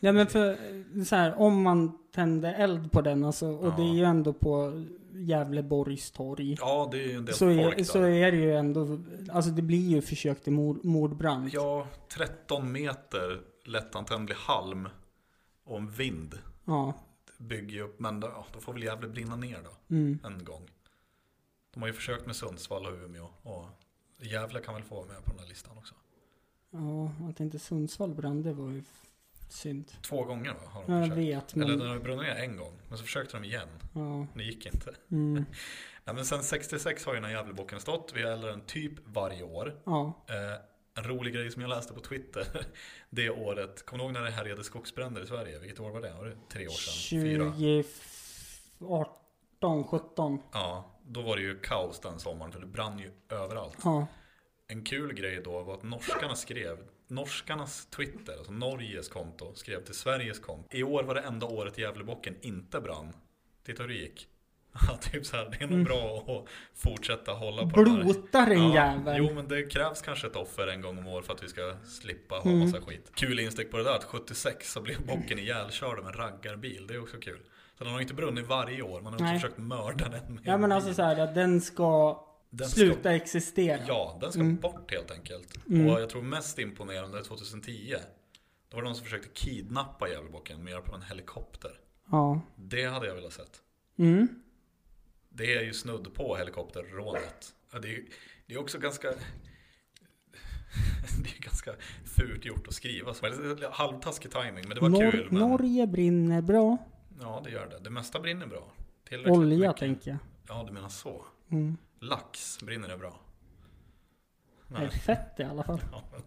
Ja 0.00 0.12
men 0.12 0.26
för 0.34 0.50
eh, 0.50 1.02
så 1.04 1.16
här, 1.16 1.34
om 1.40 1.62
man 1.62 1.98
tänder 2.14 2.54
eld 2.54 2.92
på 2.92 3.00
den 3.00 3.24
alltså, 3.24 3.46
och 3.48 3.66
Ja. 3.66 3.74
det 3.76 3.82
är 3.82 3.94
ju 3.94 4.04
ändå 4.04 4.32
på 4.32 4.84
Gävleborgs 5.12 6.10
torg. 6.10 6.56
Ja, 6.60 6.88
det 6.92 7.02
är 7.04 7.08
ju 7.08 7.12
en 7.16 7.24
del 7.24 7.34
Så 7.34 7.38
folk 7.46 7.60
är, 7.72 7.76
där. 7.76 7.84
så 7.84 8.02
är 8.02 8.32
det 8.32 8.38
ju 8.38 8.54
ändå, 8.54 8.98
alltså 9.32 9.50
det 9.50 9.62
blir 9.62 9.88
ju 9.90 10.02
försök 10.02 10.42
till 10.42 10.52
mord, 10.52 10.84
mordbrand. 10.84 11.48
Ja, 11.52 11.86
13 12.16 12.72
meter 12.72 13.40
lättantändlig 13.64 14.34
halm 14.34 14.88
och 15.64 15.78
en 15.78 15.90
vind 15.90 16.34
Ja. 16.64 16.92
bygger 17.38 17.74
ju 17.74 17.82
upp, 17.82 18.00
men 18.00 18.20
då, 18.20 18.44
då 18.52 18.60
får 18.60 18.72
väl 18.72 18.82
Gävle 18.82 19.08
brinna 19.08 19.36
ner 19.36 19.58
då, 19.64 19.94
Mm. 19.96 20.18
en 20.24 20.44
gång. 20.44 20.62
De 21.76 21.80
har 21.82 21.86
ju 21.88 21.92
försökt 21.94 22.26
med 22.26 22.36
Sundsvall 22.36 22.86
och 22.86 22.92
Umeå 22.92 23.28
och 23.42 23.66
Gävle 24.18 24.60
kan 24.60 24.74
väl 24.74 24.82
få 24.84 24.94
vara 24.94 25.06
med 25.06 25.24
på 25.24 25.30
den 25.30 25.38
här 25.38 25.46
listan 25.46 25.78
också. 25.78 25.94
Ja, 26.70 27.10
att 27.30 27.40
inte 27.40 27.58
Sundsvall 27.58 28.14
brann, 28.14 28.42
det 28.42 28.52
var 28.52 28.70
ju 28.70 28.82
synd. 29.48 29.92
Två 30.02 30.24
gånger 30.24 30.52
va, 30.54 30.60
har 30.68 30.82
de 30.86 30.92
Jag 30.92 31.02
försökt. 31.02 31.18
vet, 31.18 31.54
Eller 31.56 31.66
men... 31.66 31.78
den 31.78 31.88
har 31.88 31.98
brunnit 31.98 32.22
ner 32.22 32.34
en 32.34 32.56
gång, 32.56 32.72
men 32.88 32.98
så 32.98 33.04
försökte 33.04 33.36
de 33.36 33.44
igen. 33.44 33.68
Ja. 33.94 34.26
Det 34.34 34.42
gick 34.44 34.66
inte. 34.66 34.94
Mm. 35.10 35.34
Nej, 36.04 36.14
men 36.14 36.24
sen 36.24 36.42
66 36.42 37.04
har 37.04 37.12
ju 37.14 37.20
den 37.20 37.24
här 37.30 37.36
Gävlebocken 37.36 37.80
stått. 37.80 38.12
Vi 38.14 38.22
eldar 38.22 38.48
den 38.48 38.60
typ 38.60 38.92
varje 39.06 39.42
år. 39.42 39.80
Ja. 39.84 40.24
Eh, 40.28 40.60
En 40.94 41.04
rolig 41.04 41.34
grej 41.34 41.50
som 41.50 41.62
jag 41.62 41.68
läste 41.68 41.94
på 41.94 42.00
Twitter 42.00 42.46
det 43.10 43.30
året. 43.30 43.86
Kommer 43.86 43.98
du 43.98 44.04
ihåg 44.04 44.12
när 44.12 44.22
det 44.22 44.30
härjade 44.30 44.64
skogsbränder 44.64 45.22
i 45.22 45.26
Sverige? 45.26 45.58
Vilket 45.58 45.80
år 45.80 45.90
var 45.90 46.00
det? 46.00 46.12
Var 46.18 46.24
det 46.26 46.36
tre 46.52 46.66
år 46.66 46.72
sedan? 46.72 47.20
Fyra? 47.20 47.54
2018, 49.60 49.84
17. 49.84 50.38
Ja, 50.52 50.84
då 51.06 51.22
var 51.22 51.36
det 51.36 51.42
ju 51.42 51.58
kaos 51.58 52.00
den 52.00 52.18
sommaren 52.18 52.52
för 52.52 52.60
det 52.60 52.66
brann 52.66 52.98
ju 52.98 53.10
överallt. 53.28 53.78
Ja. 53.84 54.06
En 54.68 54.84
kul 54.84 55.12
grej 55.12 55.40
då 55.44 55.62
var 55.62 55.74
att 55.74 55.82
norskarna 55.82 56.34
skrev, 56.34 56.78
norskarnas 57.08 57.86
Twitter, 57.86 58.32
alltså 58.32 58.52
Norges 58.52 59.08
konto, 59.08 59.54
skrev 59.54 59.84
till 59.84 59.94
Sveriges 59.94 60.38
konto. 60.40 60.76
I 60.76 60.82
år 60.82 61.02
var 61.02 61.14
det 61.14 61.20
enda 61.20 61.46
året 61.46 61.78
Gävlebocken 61.78 62.36
inte 62.40 62.80
brann. 62.80 63.12
Titta 63.66 63.82
hur 63.82 63.88
det 63.88 63.94
gick. 63.94 64.28
Ja, 64.88 64.96
typ 64.96 65.26
så 65.26 65.36
här, 65.36 65.50
det 65.58 65.64
är 65.64 65.68
nog 65.68 65.84
bra 65.86 66.18
att 66.18 66.48
fortsätta 66.78 67.32
hålla 67.32 67.62
på 67.62 67.82
Blotar 67.82 68.50
en 68.50 68.62
Ja, 68.72 68.74
jävel. 68.74 69.16
Jo 69.18 69.34
men 69.34 69.48
det 69.48 69.62
krävs 69.62 70.02
kanske 70.02 70.26
ett 70.26 70.36
offer 70.36 70.66
en 70.66 70.80
gång 70.80 70.98
om 70.98 71.06
året 71.06 71.26
för 71.26 71.32
att 71.34 71.42
vi 71.42 71.48
ska 71.48 71.76
slippa 71.84 72.34
ha 72.34 72.42
Mm. 72.50 72.58
massa 72.58 72.80
skit. 72.80 73.10
Kul 73.14 73.40
instick 73.40 73.70
på 73.70 73.76
det 73.76 73.82
där 73.84 73.94
att 73.96 74.04
76 74.04 74.72
så 74.72 74.80
blev 74.80 75.06
bocken 75.06 75.38
ihjälkörd 75.38 75.98
av 75.98 76.06
en 76.06 76.12
raggarbil. 76.12 76.86
Det 76.86 76.94
är 76.94 77.02
också 77.02 77.16
kul. 77.20 77.40
Så 77.78 77.84
den 77.84 77.92
har 77.92 78.00
inte 78.00 78.14
brunnit 78.14 78.46
varje 78.46 78.82
år, 78.82 79.00
man 79.00 79.04
har 79.04 79.12
också 79.12 79.24
Nej. 79.24 79.40
försökt 79.40 79.58
mörda 79.58 80.08
den 80.08 80.40
Ja 80.44 80.54
en 80.54 80.60
men 80.60 80.72
alltså 80.72 80.94
så 80.94 81.02
här, 81.02 81.16
att 81.20 81.34
den 81.34 81.60
ska 81.60 82.22
Den 82.50 82.68
ska- 82.68 82.76
sluta 82.80 83.14
existera. 83.14 83.80
Ja, 83.88 84.18
den 84.20 84.32
ska 84.32 84.40
Mm. 84.40 84.56
bort 84.56 84.90
helt 84.92 85.10
enkelt. 85.10 85.66
Mm. 85.68 85.90
Och 85.90 86.00
jag 86.00 86.10
tror 86.10 86.22
mest 86.22 86.58
imponerande 86.58 87.24
2010. 87.24 87.94
Då 88.68 88.76
var 88.76 88.82
det 88.82 88.88
någon 88.88 88.96
som 88.96 89.04
försökte 89.04 89.28
kidnappa 89.28 90.08
Gävlebocken 90.08 90.64
med 90.64 90.70
hjälp 90.70 90.88
av 90.88 90.94
en 90.94 91.02
helikopter. 91.02 91.70
Ja. 92.10 92.40
Det 92.56 92.84
hade 92.84 93.06
jag 93.06 93.14
velat 93.14 93.32
sett. 93.32 93.60
Mm. 93.98 94.28
Det 95.28 95.54
är 95.56 95.62
ju 95.62 95.72
snudd 95.74 96.14
på 96.14 96.36
helikopterrånet. 96.36 97.54
Ja, 97.72 97.78
det, 97.78 97.88
är, 97.96 98.02
det 98.46 98.54
är 98.54 98.60
också 98.60 98.78
ganska... 98.78 99.08
Det 101.22 101.28
är 101.38 101.42
ganska 101.42 101.72
fult 102.04 102.44
gjort 102.44 102.68
att 102.68 102.74
skriva 102.74 103.14
Halvtaskig 103.72 104.30
timing 104.32 104.64
men 104.68 104.74
det 104.74 104.80
var 104.80 104.88
Nor- 104.88 105.10
kul. 105.10 105.28
Men, 105.30 105.40
Norge 105.40 105.86
brinner 105.86 106.42
bra. 106.42 106.76
Ja, 107.20 107.40
det 107.44 107.50
gör 107.50 107.66
det. 107.68 107.78
Det 107.78 107.90
mesta 107.90 108.20
brinner 108.20 108.46
bra. 108.46 108.72
Tillräckligt 109.08 109.36
Olja 109.36 109.68
mycket. 109.68 109.76
tänker 109.76 110.10
jag. 110.10 110.18
Ja, 110.48 110.64
du 110.66 110.72
menar 110.72 110.88
så. 110.88 111.24
Mm. 111.50 111.76
Lax, 112.00 112.58
brinner 112.62 112.88
det 112.88 112.96
bra? 112.96 113.20
Det 114.68 114.76
är 114.76 114.88
fett 114.88 115.40
i 115.40 115.42
alla 115.42 115.64
fall. 115.64 115.80
Ja, 115.92 116.02
men 116.12 116.22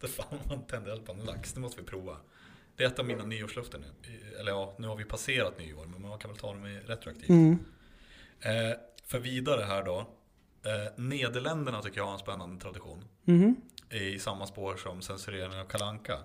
det 0.00 0.08
fan 0.08 0.38
man 0.48 0.62
tänder 0.66 0.92
eld 0.92 1.06
på 1.06 1.12
en 1.12 1.18
lax, 1.24 1.52
det 1.52 1.60
måste 1.60 1.80
vi 1.80 1.86
prova. 1.86 2.16
Det 2.76 2.84
är 2.84 2.88
ett 2.88 2.98
av 2.98 3.04
mina 3.04 3.24
nyårslöften. 3.24 3.84
Eller 4.40 4.52
ja, 4.52 4.74
nu 4.78 4.88
har 4.88 4.96
vi 4.96 5.04
passerat 5.04 5.58
nyår, 5.58 5.86
men 5.86 6.02
man 6.02 6.18
kan 6.18 6.30
väl 6.30 6.38
ta 6.40 6.52
det 6.54 6.58
med 6.60 6.88
retroaktivt. 6.88 7.28
Mm. 7.28 7.58
Eh, 8.40 8.76
för 9.04 9.18
vidare 9.18 9.62
här 9.62 9.84
då. 9.84 9.98
Eh, 10.62 10.92
Nederländerna 10.96 11.82
tycker 11.82 11.98
jag 11.98 12.04
har 12.04 12.12
en 12.12 12.18
spännande 12.18 12.60
tradition. 12.62 13.04
Mhm. 13.24 13.56
I 13.90 14.18
samma 14.18 14.46
spår 14.46 14.76
som 14.76 15.02
censureringen 15.02 15.60
av 15.60 15.64
Kalanka. 15.64 16.18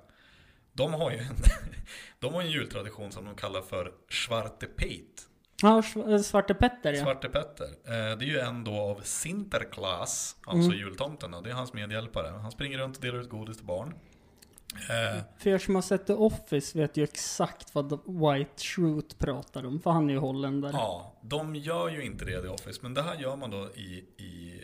De 0.77 0.93
har 0.93 1.11
ju 1.11 1.17
en, 1.17 1.35
de 2.19 2.33
har 2.33 2.41
en 2.41 2.51
jultradition 2.51 3.11
som 3.11 3.25
de 3.25 3.35
kallar 3.35 3.61
för 3.61 3.91
Svarte 4.09 4.65
Pete. 4.65 5.21
Ja, 5.61 5.83
eh, 6.09 6.19
Svarte 6.19 6.53
Petter 6.53 6.93
ja. 6.93 7.03
Svarte 7.03 7.29
Petter. 7.29 7.65
Eh, 7.65 8.17
det 8.17 8.25
är 8.25 8.29
ju 8.29 8.39
en 8.39 8.63
då 8.63 8.71
av 8.79 9.01
Sinterklaas, 9.03 10.35
alltså 10.45 10.67
Mm. 10.71 10.79
jultomten. 10.79 11.31
Det 11.43 11.49
är 11.49 11.53
hans 11.53 11.73
medhjälpare. 11.73 12.27
Han 12.27 12.51
springer 12.51 12.77
runt 12.77 12.95
och 12.97 13.01
delar 13.01 13.19
ut 13.21 13.29
godis 13.29 13.57
till 13.57 13.65
barn. 13.65 13.93
Eh, 14.75 15.23
För 15.37 15.49
er 15.49 15.57
som 15.57 15.75
har 15.75 15.81
sett 15.81 16.07
The 16.07 16.13
Office 16.13 16.77
vet 16.77 16.97
ju 16.97 17.03
exakt 17.03 17.75
vad 17.75 17.89
White 18.05 18.63
Shroot 18.63 19.19
pratar 19.19 19.65
om. 19.65 19.79
För 19.81 19.91
han 19.91 20.09
är 20.09 20.13
ju 20.13 20.19
holländare. 20.19 20.71
Ja, 20.73 21.13
de 21.21 21.55
gör 21.55 21.89
ju 21.89 22.03
inte 22.05 22.25
det 22.25 22.39
i 22.39 22.41
The 22.41 22.47
Office, 22.47 22.79
men 22.83 22.93
det 22.93 23.01
här 23.01 23.15
gör 23.15 23.35
man 23.35 23.51
då 23.51 23.69
i, 23.75 24.03
i, 24.17 24.63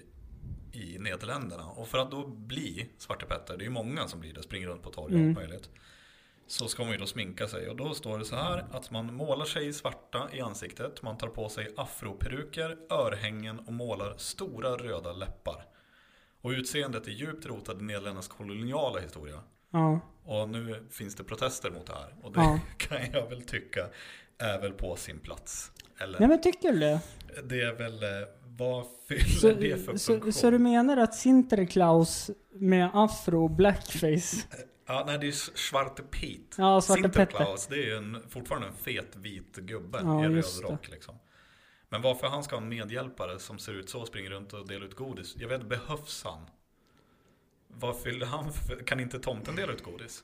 i 0.72 0.98
Nederländerna. 1.00 1.66
Och 1.66 1.88
för 1.88 1.98
att 1.98 2.12
då 2.12 2.28
bli 2.28 2.90
Svarte 2.98 3.26
Petter, 3.26 3.58
det 3.58 3.64
är 3.64 3.66
ju 3.66 3.72
många 3.72 4.08
som 4.08 4.20
blir 4.20 4.34
det, 4.34 4.44
springer 4.44 4.68
runt 4.68 4.84
på 4.84 4.90
torg 4.90 5.14
och 5.14 5.20
Mm. 5.20 5.30
allt 5.30 5.38
möjligt. 5.38 5.70
Så 6.52 6.68
ska 6.68 6.84
man 6.84 6.92
ju 6.92 6.98
då 6.98 7.06
sminka 7.06 7.48
sig 7.48 7.70
och 7.70 7.76
då 7.76 7.94
står 7.94 8.20
det 8.20 8.26
så 8.26 8.36
här 8.36 8.66
att 8.72 8.92
man 8.92 9.14
målar 9.14 9.46
sig 9.46 9.68
i 9.68 9.74
svarta 9.74 10.30
i 10.34 10.42
ansiktet, 10.42 11.02
man 11.02 11.18
tar 11.18 11.28
på 11.28 11.50
sig 11.50 11.74
afroperuker, 11.78 12.78
örhängen 12.90 13.60
och 13.60 13.74
målar 13.74 14.14
stora 14.18 14.70
röda 14.70 15.14
läppar. 15.14 15.66
Och 16.42 16.50
utseendet 16.50 17.08
är 17.08 17.12
djupt 17.12 17.46
rotat 17.46 17.82
i 17.82 17.84
Nederländernas 17.84 18.28
koloniala 18.28 19.00
historia. 19.00 19.40
Ja. 19.72 20.00
Och 20.26 20.50
nu 20.50 20.88
finns 20.90 21.16
det 21.16 21.24
protester 21.24 21.72
mot 21.72 21.86
det 21.88 21.94
här. 21.94 22.16
Och 22.24 22.32
det 22.32 22.40
Ja. 22.40 22.60
kan 22.78 23.12
jag 23.14 23.30
väl 23.30 23.42
tycka 23.42 23.88
är 24.38 24.62
väl 24.62 24.74
på 24.74 24.96
sin 24.96 25.20
plats. 25.20 25.72
Eller? 26.00 26.20
Nej 26.20 26.30
men 26.30 26.42
tycker 26.42 26.72
du 26.72 26.80
det? 26.80 27.00
Det 27.44 27.62
är 27.62 27.74
väl, 27.74 28.04
eh, 28.04 28.10
vad 28.58 28.86
fyller 29.08 29.24
Så, 29.24 29.48
det 29.52 29.86
för 29.86 29.98
så, 29.98 30.14
funktion? 30.14 30.34
så 30.34 30.52
du 30.52 30.60
menar 30.60 30.98
att 30.98 31.16
Sinterklaus 31.16 32.30
med 32.54 32.90
afro 32.94 33.44
och 33.44 33.52
blackface 33.52 34.38
Ja, 34.92 35.04
nej 35.08 35.18
det 35.18 35.28
är 35.28 35.32
Svarte 35.58 36.04
Pete. 36.04 36.56
Ja, 36.58 36.82
Svarte 36.82 37.02
Sinterklaas, 37.02 37.68
det 37.68 37.76
är 37.76 37.86
ju 37.86 37.96
en, 37.98 38.18
fortfarande 38.30 38.68
en 38.68 38.74
fet 38.74 39.16
vit 39.16 39.56
gubbe 39.56 40.00
Ja, 40.04 40.26
i 40.26 40.28
röd 40.28 40.46
rock 40.62 40.90
liksom. 40.90 41.16
Men 41.90 42.02
varför 42.02 42.28
han 42.28 42.44
ska 42.44 42.56
ha 42.56 42.62
en 42.62 42.70
medhjälpare 42.70 43.40
som 43.40 43.60
ser 43.60 43.74
ut 43.74 43.90
så, 43.90 44.06
springer 44.06 44.30
runt 44.30 44.54
och 44.54 44.68
delar 44.68 44.86
ut 44.86 44.96
godis? 44.96 45.36
Jag 45.38 45.48
vet, 45.48 45.70
behövs 45.70 46.24
han? 46.24 46.42
Vad 47.68 48.02
fyller 48.02 48.26
han 48.26 48.54
för, 48.54 48.76
Kan 48.86 49.00
inte 49.00 49.20
tomten 49.20 49.56
dela 49.56 49.74
ut 49.74 49.84
godis? 49.84 50.24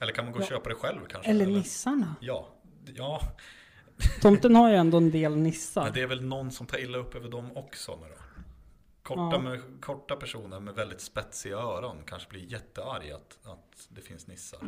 Eller 0.00 0.12
kan 0.12 0.24
man 0.24 0.32
gå 0.32 0.38
och 0.38 0.44
Ja. 0.44 0.48
köpa 0.48 0.68
det 0.68 0.74
själv 0.74 1.00
kanske? 1.08 1.30
Eller 1.30 1.46
nissarna? 1.46 2.16
Ja, 2.20 2.48
ja. 2.94 3.20
Tomten 4.22 4.56
har 4.56 4.70
ju 4.70 4.76
ändå 4.76 4.96
en 4.96 5.10
del 5.10 5.36
nissar. 5.36 5.84
Men 5.84 5.92
det 5.92 6.02
är 6.02 6.06
väl 6.06 6.22
någon 6.24 6.50
som 6.50 6.66
tar 6.66 6.78
illa 6.78 6.98
upp 6.98 7.14
över 7.14 7.28
dem 7.28 7.56
också 7.56 7.96
nu 7.96 8.06
då? 8.08 8.25
Korta, 9.06 9.38
med, 9.38 9.60
korta 9.80 10.16
personer 10.16 10.60
med 10.60 10.74
väldigt 10.74 11.00
spetsiga 11.00 11.56
öron 11.56 11.96
kanske 12.06 12.28
blir 12.28 12.52
jättearg 12.52 13.10
att, 13.10 13.38
att 13.42 13.86
det 13.88 14.00
finns 14.00 14.26
nissar. 14.26 14.60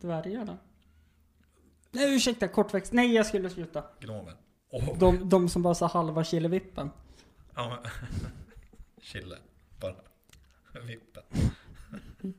Dvärgar 0.00 0.44
då? 0.44 0.56
Nej 1.90 2.16
ursäkta, 2.16 2.48
kortväxt. 2.48 2.92
Nej 2.92 3.14
jag 3.14 3.26
skulle 3.26 3.50
sluta. 3.50 3.84
Gnomer. 4.00 4.34
Åh, 4.70 4.98
De, 4.98 5.28
de 5.28 5.48
som 5.48 5.62
bara 5.62 5.74
sa 5.74 5.86
halva 5.86 6.24
killevippen. 6.24 6.90
ja, 7.54 7.68
men, 7.82 7.90
Chille, 9.00 9.38
bara. 9.80 9.94
Vippen. 10.86 11.22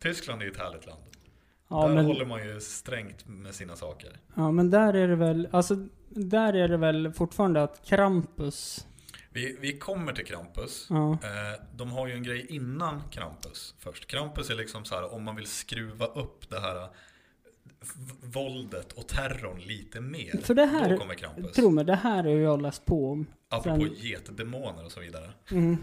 Tyskland 0.00 0.42
är 0.42 0.46
ju 0.46 0.52
ett 0.52 0.58
härligt 0.58 0.86
land. 0.86 1.02
Ja 1.68 1.86
Där 1.88 1.94
men, 1.94 2.04
håller 2.06 2.26
man 2.26 2.46
ju 2.48 2.60
strängt 2.60 3.26
med 3.28 3.54
sina 3.54 3.76
saker. 3.76 4.12
ja 4.34 4.50
men 4.50 4.70
där 4.70 4.94
är 4.94 5.08
det 5.08 5.16
väl, 5.16 5.48
alltså 5.52 5.76
där 6.08 6.52
är 6.52 6.68
det 6.68 6.76
väl 6.76 7.12
fortfarande 7.12 7.62
att 7.62 7.84
Krampus, 7.86 8.86
Vi, 9.30 9.56
vi 9.60 9.78
kommer 9.78 10.12
till 10.12 10.26
Krampus. 10.26 10.86
ja. 10.90 11.12
Eh, 11.12 11.60
de 11.76 11.90
har 11.90 12.06
ju 12.06 12.12
en 12.14 12.22
grej 12.22 12.46
innan 12.48 13.02
Krampus 13.10 13.74
först. 13.78 14.06
Krampus 14.06 14.50
är 14.50 14.54
liksom 14.54 14.84
så 14.84 14.94
här 14.94 15.14
om 15.14 15.22
man 15.24 15.36
vill 15.36 15.46
skruva 15.46 16.06
upp 16.06 16.50
det 16.50 16.60
här 16.60 16.88
v- 17.80 18.14
våldet 18.22 18.92
och 18.92 19.06
terrorn 19.08 19.58
lite 19.60 20.00
mer. 20.00 20.40
För 20.42 20.54
det 20.54 20.66
här- 20.66 20.90
då 20.90 20.96
kommer 20.98 21.14
Krampus. 21.14 21.52
Tro 21.52 21.70
mig, 21.70 21.84
det 21.84 21.94
här 21.96 22.22
har 22.24 22.30
jag 22.30 22.62
läst 22.62 22.84
på 22.84 23.10
om. 23.12 23.26
Apropå 23.48 23.80
sen- 23.80 23.94
getdemoner 23.94 24.84
och 24.84 24.92
så 24.92 25.00
vidare. 25.00 25.30
Mm. 25.50 25.76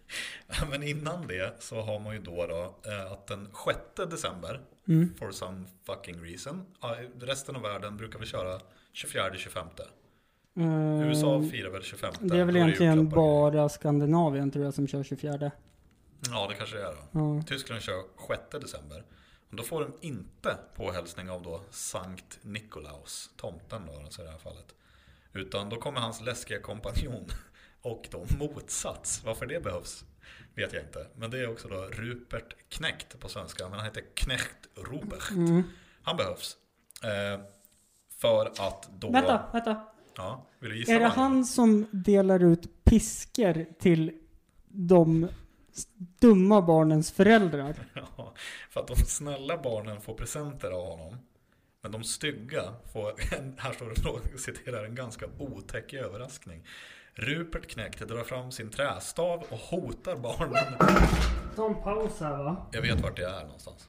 Men 0.70 0.82
innan 0.82 1.26
det 1.26 1.56
så 1.62 1.80
har 1.80 1.98
man 2.00 2.14
ju 2.14 2.20
då, 2.22 2.46
då 2.46 2.90
eh, 2.90 3.12
att 3.12 3.26
den 3.26 3.48
6 3.66 4.10
december, 4.10 4.60
Mm. 4.88 5.14
for 5.18 5.32
some 5.32 5.64
fucking 5.86 6.22
reason, 6.24 6.66
ja, 6.80 6.96
resten 7.20 7.56
av 7.56 7.62
världen 7.62 7.96
brukar 7.96 8.18
vi 8.18 8.26
köra 8.26 8.60
24-25. 8.92 9.82
Eh, 10.56 11.08
USA 11.08 11.42
firar 11.50 11.70
väl 11.70 11.82
25. 11.82 12.14
Det 12.20 12.38
är 12.38 12.44
väl 12.44 12.56
egentligen 12.56 13.08
bara 13.08 13.68
Skandinavien 13.68 14.50
tror 14.50 14.64
jag 14.64 14.74
som 14.74 14.88
kör 14.88 15.02
24. 15.02 15.50
Ja, 16.30 16.46
det 16.48 16.54
kanske 16.54 16.76
det 16.76 16.82
är 16.82 16.92
då. 16.92 17.20
Ja. 17.20 17.42
Tyskland 17.46 17.82
kör 17.82 18.02
6 18.28 18.42
december. 18.50 19.04
Och 19.50 19.56
Då 19.56 19.62
får 19.62 19.80
de 19.80 20.06
inte 20.06 20.58
påhälsning 20.76 21.30
av 21.30 21.42
då 21.42 21.60
Sankt 21.70 22.38
Nikolaus, 22.42 23.30
tomten 23.36 23.82
då 23.86 23.92
alltså 23.92 24.22
i 24.22 24.24
det 24.24 24.30
här 24.30 24.38
fallet. 24.38 24.74
Utan 25.32 25.68
då 25.68 25.76
kommer 25.76 26.00
hans 26.00 26.20
läskiga 26.20 26.60
kompanjon 26.60 27.24
och 27.82 28.08
då 28.10 28.26
motsats. 28.38 29.24
Varför 29.24 29.46
det 29.46 29.62
behövs 29.64 30.04
vet 30.54 30.72
jag 30.72 30.82
inte. 30.82 31.06
Men 31.16 31.30
det 31.30 31.38
är 31.38 31.50
också 31.50 31.68
då 31.68 31.76
Rupert 31.76 32.54
Knecht 32.68 33.20
på 33.20 33.28
svenska. 33.28 33.68
Men 33.68 33.78
han 33.78 33.84
heter 33.84 34.04
Knecht 34.14 34.68
Robert. 34.74 35.30
Mm. 35.30 35.62
Han 36.02 36.16
behövs. 36.16 36.56
Eh, 37.04 37.40
för 38.16 38.46
att 38.46 38.88
då... 38.98 39.10
Vänta, 39.10 39.50
vänta. 39.52 39.82
Ja, 40.16 40.46
vill 40.58 40.70
du 40.70 40.78
gissa 40.78 40.92
Är 40.92 41.00
det 41.00 41.06
han 41.06 41.44
som 41.44 41.86
delar 41.90 42.42
ut 42.42 42.84
pisker 42.84 43.66
till 43.78 44.12
de 44.68 45.28
dumma 46.20 46.62
barnens 46.62 47.12
föräldrar? 47.12 47.74
Ja, 48.16 48.34
för 48.70 48.80
att 48.80 48.86
de 48.86 48.96
snälla 48.96 49.58
barnen 49.58 50.00
får 50.00 50.14
presenter 50.14 50.70
av 50.70 50.86
honom. 50.86 51.18
Men 51.82 51.92
de 51.92 52.04
stygga 52.04 52.62
får, 52.92 53.14
här 53.60 53.72
står 53.72 54.20
det, 54.32 54.38
citerar, 54.38 54.84
en 54.84 54.94
ganska 54.94 55.26
otäck 55.38 55.92
överraskning. 55.92 56.64
Rupert 57.20 57.66
Knecht 57.66 58.08
drar 58.08 58.24
fram 58.24 58.50
sin 58.50 58.70
trästav 58.70 59.44
och 59.48 59.58
hotar 59.58 60.16
barnen. 60.16 60.74
Ta 61.56 61.66
en 61.66 61.74
paus 61.74 62.20
här 62.20 62.42
va? 62.42 62.66
Jag 62.72 62.82
vet 62.82 63.00
vart 63.00 63.16
det 63.16 63.24
är 63.24 63.44
någonstans. 63.44 63.86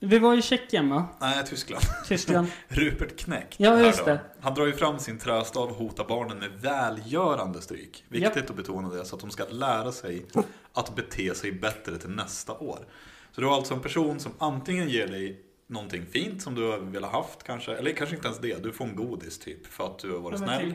Vi 0.00 0.18
var 0.18 0.38
i 0.38 0.42
Tjeckien 0.42 0.90
va? 0.90 1.06
Nej, 1.20 1.44
Tyskland. 1.46 1.84
Tyskland. 2.08 2.48
Rupert 2.68 3.18
Knäckt. 3.18 3.54
Ja, 3.60 3.80
just 3.80 4.04
det. 4.04 4.20
Han 4.40 4.54
drar 4.54 4.66
ju 4.66 4.72
fram 4.72 4.98
sin 4.98 5.18
trästav 5.18 5.68
och 5.68 5.76
hotar 5.76 6.04
barnen 6.04 6.38
med 6.38 6.50
välgörande 6.60 7.62
stryk. 7.62 8.04
Viktigt 8.08 8.50
att 8.50 8.56
betona 8.56 8.88
det, 8.88 9.04
så 9.04 9.16
att 9.16 9.20
de 9.20 9.30
ska 9.30 9.44
lära 9.50 9.92
sig 9.92 10.26
att 10.72 10.96
bete 10.96 11.34
sig 11.34 11.52
bättre 11.52 11.98
till 11.98 12.10
nästa 12.10 12.52
år. 12.52 12.78
Så 13.32 13.40
du 13.40 13.46
har 13.46 13.54
alltså 13.54 13.74
en 13.74 13.80
person 13.80 14.20
som 14.20 14.32
antingen 14.38 14.88
ger 14.88 15.06
dig 15.06 15.40
någonting 15.66 16.06
fint 16.06 16.42
som 16.42 16.54
du 16.54 16.62
har 16.70 16.78
velat 16.78 17.12
haft 17.12 17.42
kanske, 17.42 17.74
eller 17.76 17.92
kanske 17.92 18.16
inte 18.16 18.28
ens 18.28 18.40
det, 18.40 18.62
du 18.62 18.72
får 18.72 18.84
en 18.84 18.96
godis 18.96 19.38
typ 19.38 19.66
för 19.66 19.86
att 19.86 19.98
du 19.98 20.12
har 20.12 20.18
varit 20.18 20.40
Ja, 20.40 20.46
snäll. 20.46 20.74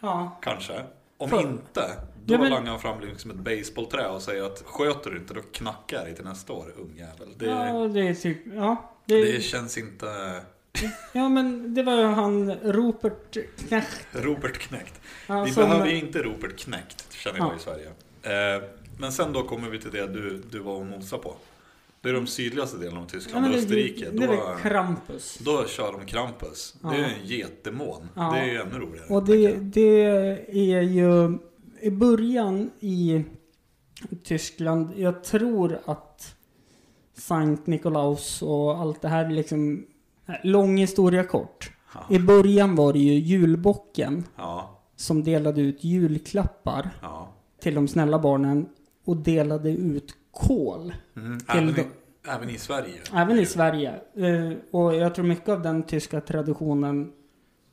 Ja. 0.00 0.38
Kanske. 0.42 0.82
Om 1.16 1.28
För- 1.30 1.40
inte, 1.40 1.90
då 2.24 2.34
Ja, 2.34 2.38
men- 2.38 2.50
langar 2.50 2.70
han 2.70 2.80
fram 2.80 3.00
liksom 3.00 3.30
ett 3.30 3.36
baseballträ 3.36 4.06
och 4.08 4.22
säger 4.22 4.42
att 4.42 4.62
sköter 4.66 5.10
du 5.10 5.16
inte 5.18 5.34
då 5.34 5.40
knackar 5.52 6.06
jag 6.06 6.16
till 6.16 6.24
nästa 6.24 6.52
år, 6.52 6.72
ungjävel. 6.76 7.28
Det, 7.36 7.46
ja, 7.46 7.88
det 7.88 8.00
är 8.08 8.14
typ, 8.14 8.38
ja. 8.54 8.90
Det, 9.06 9.32
det 9.32 9.40
känns 9.40 9.78
inte... 9.78 10.40
ja 11.12 11.28
men 11.28 11.74
det 11.74 11.82
var 11.82 11.94
ju 11.96 12.04
han 12.04 12.54
Rupert 12.54 13.36
Knecht. 13.68 14.06
Robert 14.12 14.58
Knäckt. 14.58 15.00
Ja, 15.26 15.44
Vi 15.44 15.52
som- 15.52 15.62
behöver 15.62 15.86
ju 15.86 15.98
inte 15.98 16.22
Robert 16.22 16.56
Knäckt, 16.58 17.12
känner 17.12 17.38
jag 17.38 17.48
Ja. 17.52 17.56
i 17.56 17.58
Sverige. 17.58 17.88
Eh, 18.56 18.62
men 18.98 19.12
sen 19.12 19.32
då 19.32 19.42
kommer 19.42 19.68
vi 19.70 19.78
till 19.80 19.90
det 19.90 20.06
du, 20.06 20.42
du 20.50 20.58
var 20.58 20.74
och 20.74 20.86
nosade 20.86 21.22
på. 21.22 21.34
Det 22.04 22.10
är 22.10 22.14
de 22.14 22.26
sydligaste 22.26 22.76
delarna 22.78 22.96
av 23.00 23.04
ja, 23.12 23.18
Tyskland, 23.18 23.42
men 23.42 23.52
det, 23.52 23.58
Österrike. 23.58 24.10
det, 24.10 24.18
det 24.18 24.26
då, 24.26 24.32
är 24.32 24.58
Krampus. 24.62 25.38
då 25.44 25.66
kör 25.66 25.92
de 25.92 26.06
Krampus. 26.06 26.74
Det 26.82 26.88
är 26.88 26.98
Ja. 27.00 27.04
en 27.06 27.26
getdemon. 27.26 28.08
Ja. 28.14 28.32
Det 28.32 28.38
är 28.38 28.44
ju 28.44 28.56
ännu 28.60 28.78
roligare. 28.78 29.06
Och 29.14 29.24
det, 29.24 29.52
det 29.56 30.02
är 30.76 30.82
ju 30.82 31.38
i 31.80 31.90
början 31.90 32.70
i 32.80 33.24
Tyskland, 34.24 34.90
jag 34.96 35.24
tror 35.24 35.78
att 35.84 36.34
Sankt 37.18 37.66
Nikolaus 37.66 38.42
och 38.42 38.78
allt 38.80 39.02
det 39.02 39.08
här 39.08 39.30
liksom, 39.30 39.86
lång 40.42 40.76
historia 40.76 41.24
kort. 41.24 41.70
I 42.10 42.18
början 42.18 42.76
var 42.76 42.92
det 42.92 42.98
ju 42.98 43.12
julbocken 43.12 44.24
Ja, 44.36 44.80
som 44.96 45.24
delade 45.24 45.60
ut 45.60 45.84
julklappar 45.84 46.90
ja. 47.02 47.28
till 47.60 47.74
de 47.74 47.88
snälla 47.88 48.18
barnen 48.18 48.68
och 49.04 49.16
delade 49.16 49.70
ut 49.70 50.14
kol. 50.34 50.94
Mm. 51.16 51.38
Även, 51.48 51.68
i, 51.78 51.86
även 52.28 52.50
i 52.50 52.58
Sverige. 52.58 52.94
Även 53.14 53.38
i 53.38 53.46
Sverige. 53.46 53.90
Eh, 54.16 54.52
Och 54.70 54.94
jag 54.94 55.14
tror 55.14 55.24
mycket 55.24 55.48
av 55.48 55.62
den 55.62 55.82
tyska 55.82 56.20
traditionen 56.20 57.12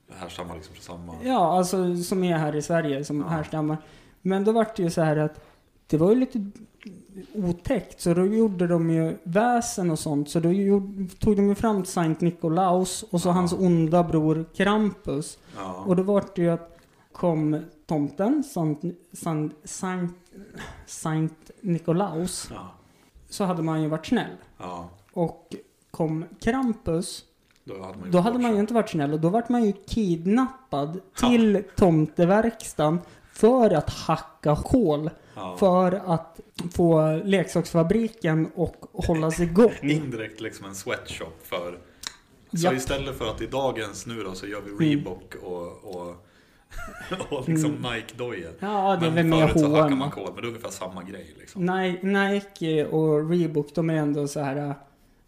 Det 0.08 0.14
här 0.18 0.30
stammar 0.30 0.56
liksom 0.56 0.76
från 0.76 0.84
samma... 0.98 1.14
Ja, 1.24 1.58
alltså 1.58 1.96
som 1.98 2.24
är 2.24 2.38
här 2.38 2.56
i 2.56 2.62
Sverige, 2.62 3.04
som 3.06 3.20
Ja. 3.20 3.28
härstammar. 3.28 3.78
Men 4.22 4.44
då 4.44 4.52
var 4.52 4.68
det 4.76 4.84
ju 4.84 4.90
så 4.90 5.02
här 5.02 5.18
att 5.18 5.46
det 5.88 5.98
var 5.98 6.10
ju 6.10 6.16
lite 6.20 6.46
otäckt, 7.34 8.02
så 8.02 8.14
då 8.14 8.26
gjorde 8.26 8.68
de 8.68 8.90
ju 8.90 9.18
väsen 9.24 9.92
och 9.92 10.00
sånt. 10.00 10.30
Så 10.30 10.40
då 10.40 10.52
gjorde, 10.52 11.08
tog 11.20 11.36
de 11.36 11.50
ju 11.50 11.56
fram 11.56 11.86
Sankt 11.86 12.22
Nikolaus 12.22 13.04
och 13.04 13.22
så 13.22 13.30
Ja. 13.30 13.34
hans 13.34 13.54
onda 13.54 14.04
bror 14.04 14.46
Krampus. 14.56 15.38
Ja. 15.58 15.84
Och 15.88 15.96
då 15.96 16.04
var 16.04 16.24
det 16.36 16.42
ju 16.42 16.50
att 16.50 16.78
kom 17.12 17.60
tomten, 17.96 18.44
Sankt, 18.44 18.84
Sankt, 19.14 19.56
Sankt, 19.64 20.16
Sankt 20.86 21.52
Nikolaus, 21.62 22.48
Ja. 22.54 22.72
så 23.30 23.44
hade 23.44 23.62
man 23.64 23.82
ju 23.82 23.88
varit 23.88 24.06
snäll. 24.06 24.36
ja. 24.58 24.90
Och 25.14 25.56
kom 25.92 26.26
Krampus, 26.42 27.26
Då 27.64 27.74
hade 27.82 27.98
man 27.98 28.06
ju 28.06 28.12
då 28.12 28.20
hade 28.20 28.40
man 28.40 28.52
ju 28.52 28.56
sig. 28.56 28.60
inte 28.60 28.74
varit 28.74 28.90
snäll 28.90 29.14
och 29.14 29.20
då 29.20 29.30
vart 29.30 29.50
man 29.50 29.64
ju 29.66 29.74
kidnappad 29.88 31.02
Ja. 31.22 31.30
till 31.30 31.64
tomteverkstan 31.76 33.00
för 33.34 33.70
att 33.74 33.90
hacka 33.90 34.52
hål. 34.52 35.10
Ja. 35.36 35.56
För 35.60 35.92
att 36.14 36.40
få 36.74 37.16
leksaksfabriken 37.24 38.52
och 38.56 38.76
hållas 38.94 39.40
igång. 39.50 39.72
Indirekt 39.82 40.42
liksom 40.42 40.66
en 40.66 40.76
sweatshop 40.76 41.34
för... 41.44 41.78
Så 42.54 42.58
Japp. 42.58 42.74
istället 42.74 43.18
för 43.18 43.28
att 43.32 43.42
i 43.42 43.48
dagens 43.48 44.06
nu 44.08 44.24
då 44.24 44.34
så 44.34 44.48
gör 44.48 44.62
vi 44.62 44.70
Mm. 44.70 44.80
Reebok 44.80 45.36
och, 45.44 45.84
och, 45.84 46.16
och 47.30 47.50
liksom 47.50 47.72
Mm. 47.76 47.82
Nike-dojor. 47.94 48.52
Ja, 48.60 48.98
det 49.02 49.06
är 49.06 49.12
väl 49.12 49.26
Men 49.26 49.40
mer 49.40 49.48
förut 49.48 49.60
så 49.60 49.68
H&M 49.68 49.98
man 49.98 50.12
kol, 50.12 50.24
men 50.26 50.36
det 50.36 50.42
är 50.42 50.48
ungefär 50.48 50.70
samma 50.70 51.04
grej 51.04 51.36
liksom. 51.40 51.66
Ni- 51.66 52.00
Nike 52.04 52.86
och 52.86 53.30
Reebok, 53.30 53.76
de 53.76 53.90
är 53.90 53.94
ändå 53.96 54.28
så 54.28 54.40
här. 54.40 54.74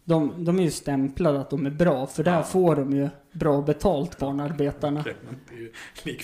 De, 0.04 0.44
de 0.44 0.58
är 0.58 0.62
ju 0.62 0.70
stämplade 0.70 1.40
att 1.40 1.50
de 1.50 1.66
är 1.66 1.70
bra, 1.70 2.06
för 2.06 2.24
där 2.24 2.32
Ja. 2.36 2.42
får 2.42 2.76
de 2.76 2.92
ju 2.92 3.08
bra 3.32 3.62
betalt, 3.62 4.18
barnarbetarna. 4.18 5.04
Men 5.26 5.40
det 5.48 5.54
är 5.54 5.58
ju 5.58 5.72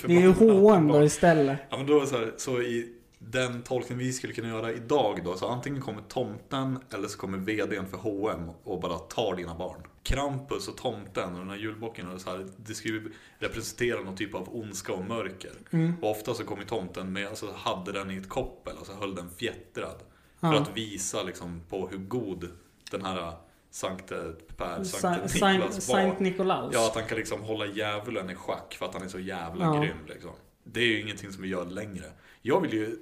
Det 0.07 0.17
är 0.17 0.21
ju 0.21 0.35
förbannat 0.35 0.63
H&M 0.63 0.89
då 0.89 1.03
istället. 1.05 1.59
Ja 1.71 1.77
men 1.77 1.87
då 1.87 2.07
så, 2.07 2.17
här, 2.17 2.33
så 2.37 2.61
i 2.63 2.89
den 3.31 3.63
tolkning 3.63 3.99
vi 3.99 4.13
skulle 4.13 4.33
kunna 4.33 4.49
göra 4.49 4.73
idag 4.73 5.21
då, 5.25 5.37
så 5.37 5.49
antingen 5.49 5.81
kommer 5.83 6.03
tomten 6.03 6.79
eller 6.95 7.09
så 7.09 7.19
kommer 7.19 7.39
vdn 7.39 7.87
för 7.87 7.97
H&M 7.97 8.51
och 8.65 8.81
bara 8.81 8.99
tar 8.99 9.37
dina 9.37 9.55
barn. 9.55 9.83
Krampus 10.03 10.69
och 10.69 10.77
tomten 10.77 11.33
och 11.33 11.39
den 11.39 11.51
här 11.51 11.57
julbocken, 11.57 12.09
och 12.09 12.21
så 12.21 12.31
här, 12.31 12.47
det 12.57 12.85
ju 12.85 13.13
representera 13.39 14.01
någon 14.01 14.17
typ 14.17 14.35
av 14.35 14.57
ondska 14.57 14.93
och 14.93 15.05
mörker. 15.05 15.53
Mm. 15.71 15.95
Och 16.03 16.11
ofta 16.11 16.35
så 16.35 16.45
kom 16.45 16.59
ju 16.59 16.65
tomten 16.67 17.13
med, 17.13 17.29
alltså 17.29 17.53
hade 17.57 17.93
den 17.93 18.11
i 18.11 18.17
ett 18.17 18.29
koppel 18.29 18.77
och 18.81 18.87
så 18.87 18.93
höll 18.93 19.15
den 19.15 19.31
fjättrad. 19.31 20.03
Ja. 20.41 20.53
För 20.53 20.59
att 20.61 20.77
visa 20.77 21.23
liksom 21.23 21.61
på 21.69 21.89
hur 21.89 21.99
god 21.99 22.49
den 22.91 23.05
här 23.05 23.33
Sankte 23.71 24.35
Per, 24.57 24.85
Sa- 24.85 24.99
Sankte 24.99 25.51
Niklas 25.53 25.89
var. 25.89 25.95
Saint 25.95 26.21
Nikolaus. 26.21 26.75
Ja, 26.75 26.87
att 26.87 26.95
han 26.95 27.05
kan 27.07 27.19
liksom 27.19 27.43
hålla 27.43 27.67
djävulen 27.67 28.31
i 28.31 28.35
schack 28.35 28.75
för 28.75 28.87
att 28.87 28.95
han 28.95 29.03
är 29.03 29.09
så 29.09 29.19
jävla 29.19 29.65
Ja. 29.65 29.81
grym 29.81 29.97
liksom. 30.09 30.31
Det 30.65 30.81
är 30.81 30.85
ju 30.87 31.01
ingenting 31.01 31.33
som 31.33 31.43
vi 31.43 31.49
gör 31.49 31.65
längre. 31.67 32.05
Jag 32.43 32.61
vill 32.61 32.73
ju, 32.73 32.97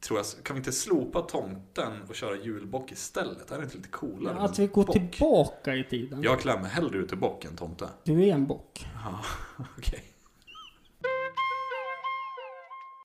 tror 0.00 0.18
jag, 0.18 0.26
kan 0.44 0.54
vi 0.56 0.58
inte 0.60 0.72
slopa 0.72 1.20
tomten 1.20 1.92
och 2.08 2.14
köra 2.14 2.36
julbock 2.36 2.92
istället? 2.92 3.50
Är 3.50 3.58
det 3.58 3.64
inte 3.64 3.76
lite 3.76 3.88
coolare? 3.88 4.34
Att 4.38 4.58
med 4.58 4.68
vi 4.68 4.72
går 4.74 4.84
bock? 4.84 4.94
tillbaka 5.12 5.74
i 5.74 5.84
tiden. 5.84 6.22
Jag 6.22 6.40
klär 6.40 6.58
mig 6.58 6.70
hellre 6.70 6.98
ut 6.98 7.08
till 7.08 7.18
bock 7.18 7.44
än 7.44 7.56
tomte. 7.56 7.88
Du 8.04 8.24
är 8.28 8.34
en 8.34 8.46
bock. 8.46 8.86
Ja, 9.04 9.20
okej. 9.78 10.02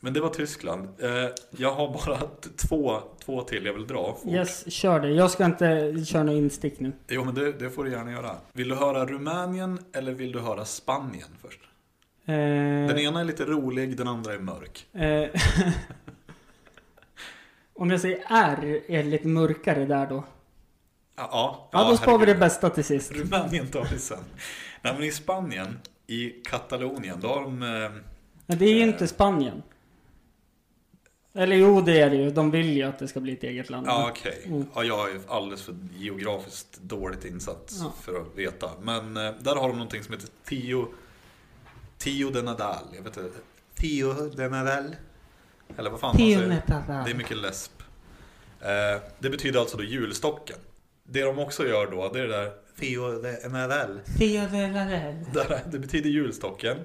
Men 0.02 0.14
det 0.14 0.22
var 0.22 0.30
Tyskland. 0.30 0.88
Eh, 1.00 1.10
Jag 1.58 1.72
har 1.74 1.94
bara 1.94 2.20
två, 2.70 3.02
två 3.26 3.42
till 3.42 3.66
jag 3.66 3.74
vill 3.74 3.88
dra 3.88 4.14
fort. 4.24 4.32
Yes, 4.32 4.72
kör 4.74 5.00
det. 5.00 5.10
Jag 5.10 5.32
ska 5.32 5.46
inte 5.46 5.94
köra 6.08 6.24
något 6.24 6.34
instick 6.34 6.80
nu. 6.80 6.92
Jo, 7.08 7.24
men 7.24 7.36
det, 7.36 7.52
det 7.52 7.70
får 7.70 7.84
du 7.84 7.92
gärna 7.92 8.12
göra. 8.12 8.36
Vill 8.54 8.70
du 8.70 8.76
höra 8.76 9.06
Rumänien 9.06 9.80
eller 9.94 10.14
vill 10.14 10.32
du 10.32 10.40
höra 10.40 10.66
Spanien 10.66 11.28
först? 11.42 11.60
Eh, 12.26 12.34
Den 12.88 12.98
ena 12.98 13.20
är 13.20 13.24
lite 13.24 13.46
rolig, 13.46 13.98
den 13.98 14.08
andra 14.08 14.34
är 14.34 14.40
mörk. 14.40 14.88
eh, 14.94 15.42
om 17.76 17.90
jag 17.90 18.02
säger 18.02 18.24
R 18.30 18.82
är 18.88 19.04
lite 19.04 19.28
mörkare 19.28 19.86
där 19.86 20.08
då. 20.08 20.24
Ja, 21.16 21.30
ja, 21.32 21.70
Ja, 21.72 21.90
då 21.90 21.98
sparar 21.98 22.18
vi 22.18 22.26
det 22.26 22.36
bästa 22.36 22.70
till 22.70 22.84
sist. 22.84 23.12
Rumänien 23.12 23.68
tar 23.68 23.88
vi 23.94 24.00
sen. 24.00 24.20
Nej, 24.82 24.94
men 24.94 25.04
i 25.04 25.12
Spanien, 25.12 25.80
i 26.08 26.30
Katalonien, 26.30 27.20
då 27.22 27.28
har 27.28 27.42
de... 27.44 27.64
Eh, 27.64 27.92
Men 28.46 28.58
det 28.58 28.66
är 28.66 28.74
ju 28.74 28.82
Eh. 28.82 28.88
inte 28.88 29.08
Spanien. 29.08 29.64
Eller 31.34 31.56
jo, 31.56 31.82
det 31.82 32.00
är 32.02 32.10
det 32.10 32.16
ju. 32.16 32.32
De 32.32 32.52
vill 32.52 32.70
ju 32.78 32.84
att 32.84 33.00
det 33.00 33.08
ska 33.08 33.20
bli 33.20 33.34
ett 33.34 33.44
eget 33.44 33.70
land. 33.70 33.88
ja, 33.88 34.10
okej. 34.12 34.42
Mm. 34.46 34.66
Ja, 34.76 34.84
jag 34.84 35.12
är 35.12 35.20
alldeles 35.28 35.62
för 35.64 35.76
geografiskt 35.98 36.78
dåligt 36.82 37.26
insatt 37.26 37.72
Ja. 37.80 37.94
för 38.02 38.22
att 38.22 38.36
veta. 38.38 38.70
Men 38.82 39.18
eh, 39.18 39.34
där 39.40 39.56
har 39.56 39.68
de 39.68 39.72
någonting 39.78 40.04
som 40.04 40.14
heter 40.14 40.30
Tio... 40.46 40.88
Tio 41.98 42.30
de 42.30 42.42
Nadal. 42.42 42.84
Jag 42.96 43.04
vet 43.04 43.18
inte. 43.18 43.38
Tio 43.76 44.14
de 44.36 44.48
Nadal. 44.50 44.96
Eller 45.78 45.90
vad 45.90 46.00
fan 46.00 46.08
man 46.10 46.18
säger. 46.18 46.50
Det 47.06 47.12
är 47.12 47.16
mycket 47.16 47.38
läsp. 47.38 47.72
Eh, 48.62 49.02
det 49.20 49.30
betyder 49.30 49.60
alltså 49.60 49.78
då 49.78 49.84
julstocken. 49.84 50.58
Det 51.04 51.22
de 51.22 51.40
också 51.40 51.68
gör 51.68 51.92
då, 51.92 52.10
det 52.14 52.20
är 52.20 52.28
det 52.28 52.38
där. 52.38 52.52
Där, 55.34 55.62
det 55.72 55.80
betyder 55.80 56.10
julstocken. 56.10 56.78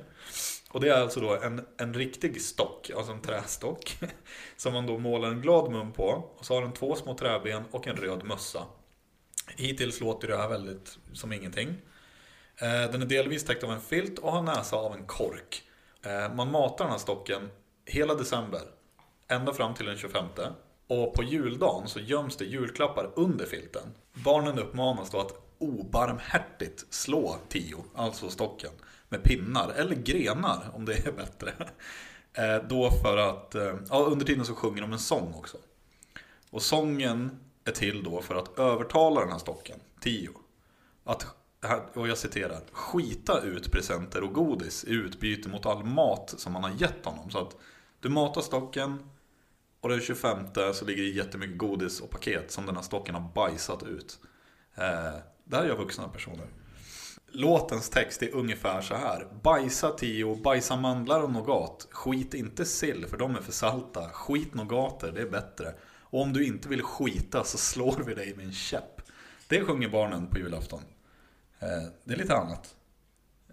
Och 0.70 0.80
det 0.80 0.88
är 0.88 1.00
alltså 1.02 1.20
då 1.20 1.36
en, 1.40 1.66
en 1.76 1.94
riktig 1.94 2.40
stock, 2.42 2.90
alltså 2.96 3.12
en 3.12 3.20
trästock. 3.22 3.98
Som 4.56 4.72
man 4.72 4.86
då 4.86 4.98
målar 4.98 5.28
en 5.28 5.40
glad 5.40 5.72
mun 5.72 5.92
på. 5.92 6.32
Och 6.38 6.44
så 6.44 6.54
har 6.54 6.62
den 6.62 6.72
två 6.72 6.94
små 6.96 7.14
träben 7.14 7.62
och 7.70 7.86
en 7.88 7.96
röd 7.96 8.24
mössa. 8.24 8.64
Hittills 9.56 10.00
låter 10.00 10.28
det 10.28 10.36
här 10.36 10.48
väldigt 10.48 10.98
som 11.12 11.32
ingenting. 11.32 11.68
Eh, 12.56 12.90
Den 12.92 13.02
är 13.02 13.06
delvis 13.06 13.44
täckt 13.44 13.64
av 13.64 13.70
en 13.72 13.80
filt 13.80 14.18
och 14.18 14.32
har 14.32 14.42
näsa 14.42 14.76
av 14.76 14.94
en 14.94 15.04
kork. 15.06 15.62
Eh, 16.02 16.34
Man 16.34 16.50
matar 16.50 16.84
den 16.84 16.92
här 16.92 16.98
stocken 16.98 17.50
hela 17.90 18.14
december. 18.14 18.60
Ända 19.28 19.52
fram 19.52 19.74
till 19.74 19.86
den 19.86 19.96
25. 19.96 20.24
Och 20.86 21.14
på 21.14 21.22
juldagen 21.22 21.88
så 21.88 22.00
göms 22.00 22.36
det 22.36 22.44
julklappar 22.44 23.10
under 23.16 23.46
filten. 23.46 23.82
Barnen 24.24 24.58
uppmanas 24.58 25.10
då 25.10 25.20
att 25.20 25.34
obarmhärtigt 25.58 26.86
slå 26.90 27.36
Tio, 27.48 27.76
alltså 27.94 28.30
stocken, 28.30 28.70
med 29.08 29.22
pinnar 29.22 29.72
eller 29.76 29.94
grenar 29.94 30.70
om 30.74 30.84
det 30.84 31.06
är 31.06 31.12
bättre. 31.12 31.52
Eh, 32.32 32.62
då 32.68 32.90
för 32.90 33.16
att, 33.16 33.54
eh, 33.54 33.74
ja 33.90 33.98
under 33.98 34.26
tiden 34.26 34.44
så 34.44 34.54
sjunger 34.54 34.80
de 34.80 34.92
en 34.92 34.98
sång 34.98 35.34
också. 35.34 35.56
Och 36.50 36.62
sången 36.62 37.40
är 37.64 37.72
till 37.72 38.02
då 38.02 38.22
för 38.22 38.34
att 38.34 38.58
övertala 38.58 39.20
den 39.20 39.30
här 39.30 39.38
stocken, 39.38 39.80
Tio, 40.00 40.30
att, 41.04 41.26
och 41.94 42.08
jag 42.08 42.18
citerar, 42.18 42.60
skita 42.72 43.40
ut 43.40 43.72
presenter 43.72 44.22
och 44.22 44.32
godis 44.32 44.84
i 44.84 44.92
utbyte 44.92 45.48
mot 45.48 45.66
all 45.66 45.84
mat 45.84 46.34
som 46.36 46.52
man 46.52 46.62
har 46.62 46.70
gett 46.70 47.04
honom. 47.04 47.30
Så 47.30 47.38
att 47.38 47.56
du 48.00 48.08
matar 48.08 48.40
stocken 48.40 48.98
och 49.80 49.88
den 49.88 50.00
25 50.00 50.38
så 50.74 50.84
ligger 50.84 51.02
det 51.02 51.08
jättemycket 51.08 51.58
godis 51.58 52.00
och 52.00 52.10
paket 52.10 52.50
som 52.50 52.66
den 52.66 52.74
här 52.76 52.82
stocken 52.82 53.14
har 53.14 53.32
bajsat 53.34 53.82
ut. 53.82 54.18
Eh, 54.74 55.14
Det 55.44 55.56
här 55.56 55.64
gör 55.64 55.76
vuxna 55.76 56.08
personer. 56.08 56.46
Låtens 57.32 57.90
text 57.90 58.22
är 58.22 58.34
ungefär 58.34 58.80
så 58.82 58.94
här. 58.94 59.26
Bajsa 59.42 59.90
Tio, 59.90 60.36
bajsa 60.36 60.76
mandlar 60.76 61.20
och 61.22 61.30
nougat. 61.32 61.88
Skit 61.90 62.34
inte 62.34 62.64
sill 62.64 63.06
för 63.06 63.16
de 63.16 63.36
är 63.36 63.40
för 63.40 63.52
salta. 63.52 64.08
Skit 64.08 64.54
nougater, 64.54 65.12
det 65.12 65.20
är 65.20 65.30
bättre. 65.30 65.74
Och 66.02 66.22
om 66.22 66.32
du 66.32 66.46
inte 66.46 66.68
vill 66.68 66.82
skita 66.82 67.44
så 67.44 67.58
slår 67.58 68.02
vi 68.06 68.14
dig 68.14 68.34
med 68.36 68.46
en 68.46 68.52
käpp. 68.52 69.02
Det 69.48 69.64
sjunger 69.64 69.88
barnen 69.88 70.26
på 70.26 70.38
julafton. 70.38 70.80
Eh, 71.58 71.68
Det 72.04 72.14
är 72.14 72.18
lite 72.18 72.36
annat. 72.36 72.74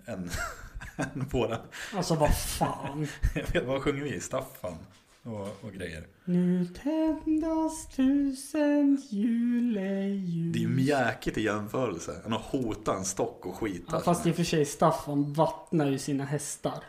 Än, 0.06 0.30
än 0.98 1.28
våra... 1.32 1.58
Alltså 1.96 2.16
vad 2.16 2.38
fan. 2.38 3.08
Jag 3.36 3.54
vet, 3.54 3.66
vad 3.66 3.82
sjunger 3.82 4.04
vi? 4.04 4.20
Staffan 4.20 4.78
och, 5.24 5.58
och 5.62 5.74
grejer. 5.74 6.08
Nu 6.26 6.66
tändas 6.84 7.88
tusen 7.88 9.02
juleljus. 9.10 10.54
Det 10.54 10.60
är 10.60 10.62
ju 10.62 10.68
mjäkigt 10.68 11.38
i 11.38 11.44
jämförelse 11.44 12.22
än 12.26 12.34
att 12.34 12.42
hota 12.42 12.94
en 12.96 13.06
stock 13.06 13.46
och 13.46 13.56
skita. 13.56 13.86
Ja, 13.96 14.00
fast 14.00 14.26
i 14.26 14.32
och 14.32 14.36
för 14.36 14.44
sig 14.44 14.66
Staffan 14.66 15.34
vattnar 15.34 15.88
ju 15.88 15.98
sina 16.00 16.26
hästar. 16.26 16.84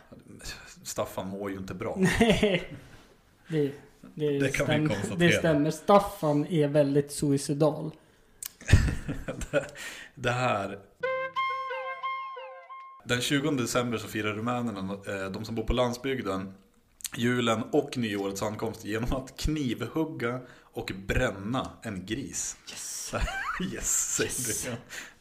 Staffan 0.83 1.29
mår 1.29 1.51
ju 1.51 1.57
inte 1.57 1.75
bra. 1.75 1.97
Nej. 2.21 2.73
Det, 3.49 3.73
det, 4.15 4.39
Det 4.39 4.49
kan 4.57 4.67
vi 4.67 4.73
stämmer. 4.73 4.89
konstatera. 4.89 5.29
Det 5.29 5.33
stämmer. 5.39 5.71
Staffan 5.71 6.47
är 6.47 6.69
väldigt 6.69 7.13
suicidal. 7.13 7.91
det, 9.51 9.67
det 10.15 10.31
här... 10.31 10.79
Den 13.09 13.21
20 13.21 13.51
december 13.51 13.99
så 13.99 14.09
firar 14.09 14.33
rumänerna, 14.35 14.93
eh, 15.07 15.31
de 15.31 15.45
som 15.45 15.55
bor 15.55 15.63
på 15.65 15.73
landsbygden, 15.73 16.53
julen 17.17 17.63
och 17.73 17.97
nyårets 17.99 18.43
ankomst 18.43 18.85
genom 18.85 19.13
att 19.13 19.37
knivhugga 19.41 20.41
och 20.61 20.93
bränna 21.07 21.71
en 21.83 22.07
gris. 22.07 22.57
Yes. 22.71 23.15
yes, 23.75 24.21
Yes. 24.23 24.65
du. 24.65 24.71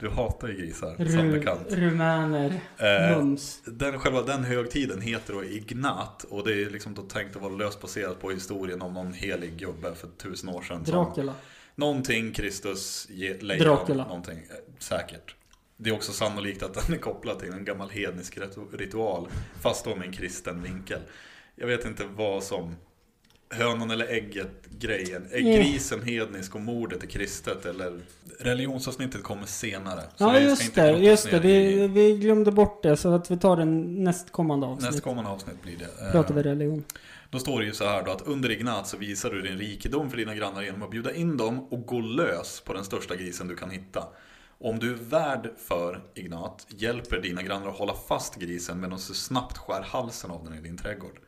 Du 0.08 0.10
hatar 0.13 0.47
ju 0.47 0.54
grisar, 0.58 0.95
som 0.95 1.06
Ru, 1.06 1.39
bekant. 1.39 1.62
rumäner. 1.69 2.60
Eh, 2.78 3.17
Mums. 3.17 3.62
den, 3.65 4.00
själva 4.00 4.21
den 4.21 4.43
högtiden 4.43 5.02
heter 5.02 5.34
då 5.34 5.43
Ignat 5.43 6.23
och 6.23 6.47
det 6.47 6.62
är 6.63 6.69
liksom 6.69 6.93
då 6.93 7.02
tänkt 7.02 7.36
att 7.36 7.41
vara 7.41 7.54
löst 7.54 7.82
baserat 7.82 8.19
på 8.21 8.32
historien 8.32 8.82
om 8.82 8.93
någon 8.93 9.13
helig 9.13 9.58
gubbe 9.58 9.95
för 9.95 10.08
tusen 10.08 10.50
år 10.50 10.62
sedan. 10.62 10.86
som- 10.86 10.95
Dracula. 11.06 11.34
Någonting 11.76 12.34
Kristus 12.34 13.08
lejon, 13.39 13.97
någonting, 13.97 14.38
eh, 14.38 14.73
säkert. 14.80 15.36
Det 15.78 15.90
är 15.90 15.94
också 15.94 16.12
sannolikt 16.12 16.63
att 16.63 16.74
den 16.88 16.96
är 16.96 17.00
kopplad 17.00 17.40
till 17.40 17.52
en 17.54 17.66
gammal 17.66 17.90
hednisk 17.90 18.38
ritu- 18.38 18.78
ritual, 18.78 19.28
fast 19.62 19.86
då 19.86 19.96
med 19.96 20.08
en 20.08 20.13
kristen 20.13 20.63
vinkel. 20.63 21.00
Jag 21.56 21.68
vet 21.68 21.86
inte 21.86 22.04
vad 22.16 22.44
som, 22.44 22.76
hönan 23.50 23.92
eller 23.92 24.08
ägget 24.08 24.66
grejen, 24.80 25.28
är 25.32 25.40
Mm. 25.40 25.52
grisen 25.54 26.02
hednisk 26.04 26.56
och 26.56 26.62
mordet 26.62 27.04
är 27.04 27.08
kristet 27.08 27.66
eller 27.66 28.00
religionsavsnittet 28.40 29.24
kommer 29.24 29.46
senare. 29.46 30.02
Ja 30.18 30.40
just 30.40 30.76
det, 30.76 30.92
just 30.92 31.32
det. 31.32 31.40
Vi, 31.40 31.88
vi 31.88 32.18
glömde 32.18 32.52
bort 32.52 32.84
det 32.84 32.98
så 32.98 33.13
att 33.13 33.32
vi 33.32 33.38
tar 33.38 33.58
den 33.58 34.04
nästkommande 34.04 34.68
avsnitt. 34.68 34.92
Nästkommande 34.92 35.30
avsnitt 35.32 35.62
blir 35.63 35.78
det. 35.78 36.06
Eh, 36.06 36.12
Pratar 36.12 36.34
vi 36.34 36.44
religion. 36.44 36.84
Då 37.30 37.40
står 37.40 37.60
det 37.60 37.66
ju 37.66 37.74
så 37.74 37.86
här 37.86 38.04
då 38.04 38.12
att 38.12 38.22
under 38.22 38.52
Ignat 38.52 38.88
så 38.88 38.98
visar 38.98 39.30
du 39.30 39.42
din 39.42 39.58
rikedom 39.58 40.10
för 40.10 40.18
dina 40.18 40.36
grannar 40.36 40.62
genom 40.63 40.84
att 40.84 40.92
bjuda 40.92 41.13
in 41.16 41.38
dem 41.38 41.60
och 41.60 41.86
gå 41.86 42.00
lös 42.02 42.62
på 42.66 42.74
den 42.74 42.84
största 42.84 43.16
grisen 43.16 43.48
du 43.48 43.56
kan 43.56 43.70
hitta. 43.70 44.04
Om 44.60 44.80
du 44.80 44.91
är 44.91 44.96
värd 44.96 45.50
för 45.58 46.04
Ignat 46.15 46.67
hjälper 46.70 47.22
dina 47.22 47.41
grannar 47.41 47.70
att 47.70 47.78
hålla 47.78 47.93
fast 47.93 48.36
grisen 48.36 48.80
medan 48.80 48.98
du 49.08 49.13
snabbt 49.13 49.58
skär 49.58 49.82
halsen 49.82 50.32
av 50.32 50.43
den 50.43 50.54
i 50.54 50.62
din 50.62 50.78
trädgård. 50.78 51.20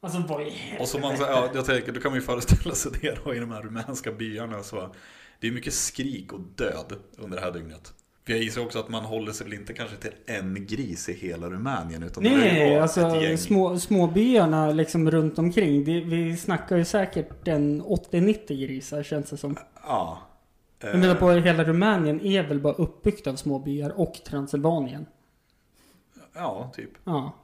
Alltså 0.00 0.24
vad 0.28 0.42
i 0.42 0.52
Och 0.80 0.88
så 0.88 0.98
man, 0.98 1.10
helvete? 1.10 1.32
ja, 1.32 1.50
jag 1.54 1.64
tänker, 1.64 1.92
då 1.92 2.00
kan 2.00 2.10
man 2.10 2.20
ju 2.20 2.26
föreställa 2.26 2.74
sig 2.74 2.92
det 3.00 3.24
då 3.24 3.34
i 3.34 3.38
de 3.38 3.50
här 3.50 3.62
rumänska 3.62 4.12
byarna. 4.12 4.62
Så 4.62 4.94
det 5.40 5.46
är 5.46 5.52
mycket 5.52 5.74
skrik 5.74 6.32
och 6.32 6.40
död 6.40 6.96
under 7.18 7.36
det 7.36 7.44
här 7.44 7.52
dygnet. 7.52 7.92
För 8.26 8.32
jag 8.32 8.42
gissar 8.42 8.60
också 8.60 8.78
att 8.78 8.88
man 8.88 9.04
håller 9.04 9.32
sig 9.32 9.46
väl 9.46 9.54
inte 9.54 9.72
kanske 9.72 9.96
till 9.96 10.12
en 10.26 10.66
gris 10.66 11.08
i 11.08 11.12
hela 11.12 11.50
Rumänien. 11.50 12.02
Utan 12.02 12.22
Nej, 12.22 12.78
alltså 12.78 13.36
små, 13.38 13.78
småbyarna 13.78 14.70
liksom 14.72 15.10
runt 15.10 15.38
omkring. 15.38 15.84
Det, 15.84 16.00
vi 16.00 16.36
snackar 16.36 16.76
ju 16.76 16.84
säkert 16.84 17.48
en 17.48 17.82
80-90 17.82 18.66
grisar 18.66 19.02
känns 19.02 19.30
det 19.30 19.36
som. 19.36 19.56
Ja. 19.82 20.29
Jag 20.80 20.98
menar 20.98 21.14
Eh, 21.14 21.20
på 21.20 21.30
hela 21.30 21.64
Rumänien 21.64 22.20
är 22.20 22.42
väl 22.42 22.60
bara 22.60 22.74
uppbyggt 22.74 23.26
av 23.26 23.36
småbyar 23.36 23.90
och 23.90 24.14
Transylvanien. 24.24 25.06
Ja, 26.32 26.72
typ. 26.74 26.90
Ja. 27.04 27.36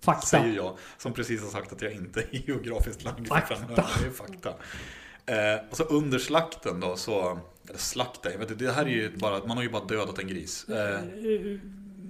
Fakta. 0.00 0.26
Säger 0.26 0.56
jag, 0.56 0.76
som 0.98 1.12
precis 1.12 1.42
har 1.42 1.48
sagt 1.48 1.72
att 1.72 1.82
jag 1.82 1.92
inte 1.92 2.20
är 2.20 2.48
geografiskt 2.48 3.04
lagd 3.04 3.28
Fakta. 3.28 3.54
Det 3.76 4.06
är 4.06 4.10
fakta. 4.10 4.48
Eh, 5.26 5.70
och 5.70 5.76
så 5.76 5.84
under 5.84 6.18
slakten 6.18 6.80
då 6.80 6.96
så, 6.96 7.38
eller 7.68 7.78
slakten, 7.78 8.32
jag 8.32 8.38
vet 8.38 8.50
inte, 8.50 8.64
det 8.64 8.72
här 8.72 8.82
är 8.86 8.90
ju 8.90 9.16
bara, 9.16 9.46
man 9.46 9.56
har 9.56 9.64
ju 9.64 9.70
bara 9.70 9.84
dödat 9.84 10.18
en 10.18 10.26
gris. 10.28 10.68
Eh, 10.68 10.94
Eh, 10.94 11.58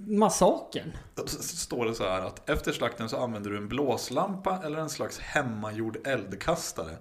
Massakern. 0.09 0.91
står 1.27 1.85
det 1.85 1.95
så 1.95 2.03
här 2.03 2.21
att 2.21 2.49
efter 2.49 2.71
slakten 2.71 3.09
så 3.09 3.17
använder 3.23 3.49
du 3.51 3.57
en 3.57 3.67
blåslampa 3.67 4.61
eller 4.65 4.79
en 4.79 4.89
slags 4.89 5.19
hemmagjord 5.19 6.07
eldkastare. 6.07 6.97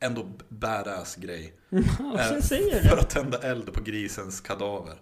Ändå 0.00 0.26
badass 0.48 1.16
grej. 1.16 1.52
Ja, 1.70 1.80
Eh, 2.20 2.88
För 2.90 2.96
att 2.98 3.10
tända 3.10 3.38
eld 3.38 3.72
på 3.72 3.80
grisens 3.82 4.40
kadaver. 4.40 4.94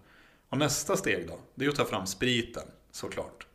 Och 0.51 0.59
nästa 0.59 0.97
steg 0.97 1.29
då, 1.29 1.39
det 1.55 1.65
är 1.65 1.69
att 1.69 1.77
ta 1.77 1.85
fram 1.85 2.07
spriten, 2.07 2.63
såklart. 2.93 3.47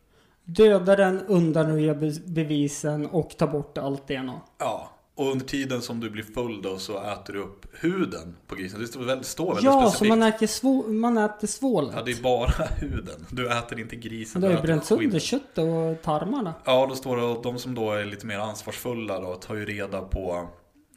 Döda 0.43 0.95
den, 0.95 1.21
undanröja 1.27 1.95
be- 1.95 2.21
bevisen 2.25 3.05
och 3.05 3.37
ta 3.37 3.47
bort 3.47 3.77
allt 3.77 4.07
DNA. 4.07 4.41
Ja, 4.57 4.91
och 5.15 5.31
under 5.31 5.45
tiden 5.45 5.81
som 5.81 5.99
du 5.99 6.09
blir 6.09 6.23
full 6.23 6.61
då 6.61 6.77
så 6.77 6.99
äter 7.03 7.33
du 7.33 7.39
upp 7.39 7.65
huden 7.81 8.35
på 8.47 8.55
grisen. 8.55 8.79
Det 8.79 8.87
står 8.87 9.01
väldigt, 9.03 9.27
står 9.27 9.45
väldigt 9.47 9.63
Ja, 9.63 9.81
så 9.83 9.89
specifikt. 9.89 10.09
man 10.09 10.23
äter, 10.23 10.47
svå, 10.47 10.87
man 10.87 11.17
äter 11.17 11.47
svålet. 11.47 11.93
Ja, 11.95 12.01
det 12.03 12.11
är 12.11 12.21
bara 12.21 12.65
huden. 12.77 13.25
Du 13.31 13.49
äter 13.57 13.79
inte 13.79 13.95
grisen. 13.95 14.41
Men 14.41 14.49
det 14.49 14.55
har 14.55 14.61
du 14.63 14.67
ju 14.67 14.73
bränt 14.73 14.85
sönder 14.85 15.19
köttet 15.19 15.57
och 15.57 16.01
tarmarna. 16.03 16.53
Ja, 16.65 16.85
då 16.89 16.95
står 16.95 17.17
det 17.17 17.31
att 17.31 17.43
de 17.43 17.59
som 17.59 17.75
då 17.75 17.91
är 17.91 18.05
lite 18.05 18.25
mer 18.25 18.39
ansvarsfulla 18.39 19.19
då 19.19 19.35
tar 19.35 19.55
ju 19.55 19.65
reda 19.65 20.01
på, 20.01 20.47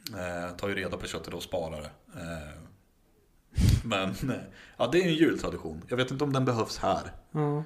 eh, 0.09 0.55
tar 0.55 0.67
ju 0.69 0.75
reda 0.75 0.97
på 0.97 1.07
köttet 1.07 1.33
och 1.33 1.43
sparar 1.43 1.81
det. 1.81 2.19
Eh, 2.19 2.61
men 3.83 4.09
eh, 4.09 4.35
ja, 4.77 4.89
det 4.91 4.97
är 5.01 5.07
en 5.07 5.13
jultradition. 5.13 5.81
Jag 5.87 5.97
vet 5.97 6.11
inte 6.11 6.23
om 6.23 6.33
den 6.33 6.45
behövs 6.45 6.77
här. 6.79 7.01
Ja. 7.31 7.57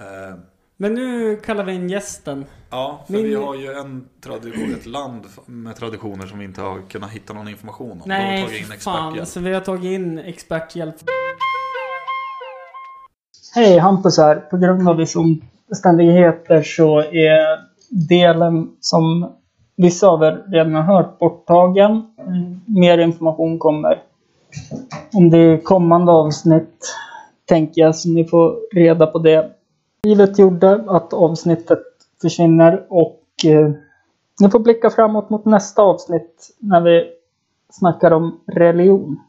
Eh, 0.00 0.36
Men 0.76 0.94
nu 0.94 1.36
kallar 1.36 1.64
vi 1.64 1.72
in 1.72 1.88
gästen. 1.90 2.44
ja, 2.70 3.04
för 3.06 3.12
Min- 3.12 3.24
vi 3.24 3.34
har 3.34 3.54
ju 3.54 3.72
en 3.72 4.08
tradition, 4.20 4.74
ett 4.74 4.86
land 4.86 5.26
med 5.46 5.76
traditioner 5.76 6.26
som 6.26 6.38
vi 6.38 6.44
inte 6.44 6.60
har 6.60 6.82
kunnat 6.90 7.10
hitta 7.10 7.32
någon 7.32 7.48
information 7.48 7.90
om. 7.92 7.98
Då 8.08 8.14
har 8.14 8.20
vi 8.20 8.24
Nej, 8.26 8.42
tagit 8.46 8.72
in 8.72 8.78
fan. 8.80 9.26
Så 9.26 9.40
vi 9.40 9.52
har 9.54 9.60
tagit 9.60 9.84
in 9.84 10.18
experthjälp. 10.18 10.94
Hej, 13.54 13.78
Hampus 13.78 14.18
här. 14.18 14.36
På 14.36 14.56
grund 14.56 14.88
av 14.88 14.96
vissa 14.96 15.18
omständigheter 15.18 16.62
så 16.62 16.98
är 17.00 17.58
delen 18.08 18.70
som 18.80 19.36
vissa 19.82 20.08
av 20.08 20.22
er 20.22 20.42
redan 20.52 20.74
har 20.74 20.82
hört 20.82 21.18
borttagen. 21.18 22.02
Mm, 22.18 22.60
mer 22.66 22.98
information 22.98 23.58
kommer 23.58 24.02
om 25.12 25.30
det 25.30 25.38
är 25.38 25.58
kommande 25.58 26.12
avsnitt, 26.12 26.94
tänker 27.44 27.82
jag, 27.82 27.96
så 27.96 28.08
ni 28.08 28.24
får 28.24 28.74
reda 28.74 29.06
på 29.06 29.18
det. 29.18 29.50
Livet 30.02 30.38
gjorde 30.38 30.84
att 30.88 31.12
avsnittet 31.12 31.82
försvinner 32.22 32.86
och 32.88 33.22
eh, 33.44 33.70
ni 34.40 34.50
får 34.50 34.58
blicka 34.58 34.90
framåt 34.90 35.30
mot 35.30 35.44
nästa 35.44 35.82
avsnitt 35.82 36.56
när 36.58 36.80
vi 36.80 37.10
snackar 37.70 38.10
om 38.10 38.40
religion. 38.46 39.20